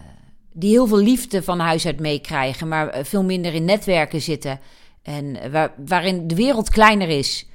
die 0.59 0.71
heel 0.71 0.87
veel 0.87 0.99
liefde 0.99 1.43
van 1.43 1.59
huis 1.59 1.87
uit 1.87 2.01
meekrijgen, 2.01 2.69
maar 2.69 3.05
veel 3.05 3.25
minder 3.25 3.55
in 3.55 3.65
netwerken 3.65 4.21
zitten. 4.21 4.61
En 5.03 5.51
waar, 5.51 5.73
waarin 5.87 6.27
de 6.27 6.35
wereld 6.35 6.71
kleiner 6.71 7.09
is. 7.09 7.47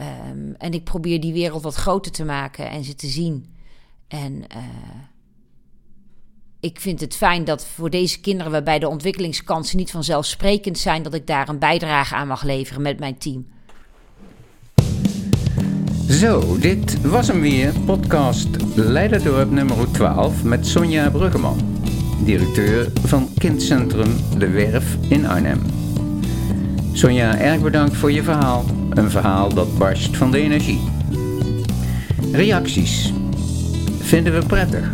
Um, 0.00 0.54
en 0.58 0.72
ik 0.72 0.84
probeer 0.84 1.20
die 1.20 1.32
wereld 1.32 1.62
wat 1.62 1.74
groter 1.74 2.12
te 2.12 2.24
maken 2.24 2.70
en 2.70 2.84
ze 2.84 2.94
te 2.94 3.06
zien. 3.06 3.54
En 4.08 4.32
uh, 4.32 4.62
ik 6.60 6.80
vind 6.80 7.00
het 7.00 7.16
fijn 7.16 7.44
dat 7.44 7.66
voor 7.66 7.90
deze 7.90 8.20
kinderen, 8.20 8.52
waarbij 8.52 8.78
de 8.78 8.88
ontwikkelingskansen 8.88 9.76
niet 9.76 9.90
vanzelfsprekend 9.90 10.78
zijn, 10.78 11.02
dat 11.02 11.14
ik 11.14 11.26
daar 11.26 11.48
een 11.48 11.58
bijdrage 11.58 12.14
aan 12.14 12.26
mag 12.26 12.42
leveren 12.42 12.82
met 12.82 12.98
mijn 12.98 13.18
team. 13.18 13.46
Zo, 16.08 16.58
dit 16.58 17.00
was 17.00 17.28
hem 17.28 17.40
weer, 17.40 17.72
podcast 17.84 18.48
Leiderdorp 18.74 19.50
nummer 19.50 19.92
12 19.92 20.44
met 20.44 20.66
Sonja 20.66 21.10
Bruggeman, 21.10 21.82
directeur 22.24 22.92
van 23.04 23.28
Kindcentrum 23.38 24.16
De 24.38 24.48
Werf 24.48 24.96
in 25.08 25.26
Arnhem. 25.26 25.79
Sonja, 26.92 27.38
erg 27.38 27.60
bedankt 27.60 27.96
voor 27.96 28.12
je 28.12 28.22
verhaal. 28.22 28.64
Een 28.90 29.10
verhaal 29.10 29.54
dat 29.54 29.78
barst 29.78 30.16
van 30.16 30.30
de 30.30 30.40
energie. 30.40 30.80
Reacties 32.32 33.12
vinden 33.98 34.40
we 34.40 34.46
prettig. 34.46 34.92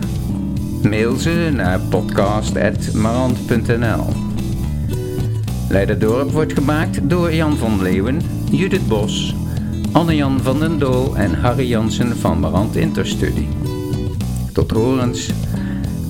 Mail 0.83 1.17
ze 1.17 1.51
naar 1.53 1.81
podcast.marant.nl 1.81 4.27
Leiderdorp 5.69 6.31
wordt 6.31 6.53
gemaakt 6.53 7.11
door 7.11 7.35
Jan 7.35 7.57
van 7.57 7.83
Leeuwen, 7.83 8.21
Judith 8.51 8.89
Bos, 8.89 9.35
Anne-Jan 9.93 10.41
van 10.41 10.59
den 10.59 10.79
Doel 10.79 11.17
en 11.17 11.35
Harry 11.35 11.69
Jansen 11.69 12.17
van 12.17 12.41
Marant 12.41 12.77
Interstudy. 12.77 13.47
Tot 14.53 14.71
horens 14.71 15.31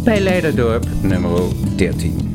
bij 0.04 0.20
Leiderdorp 0.20 0.86
nummer 1.00 1.40
13. 1.76 2.25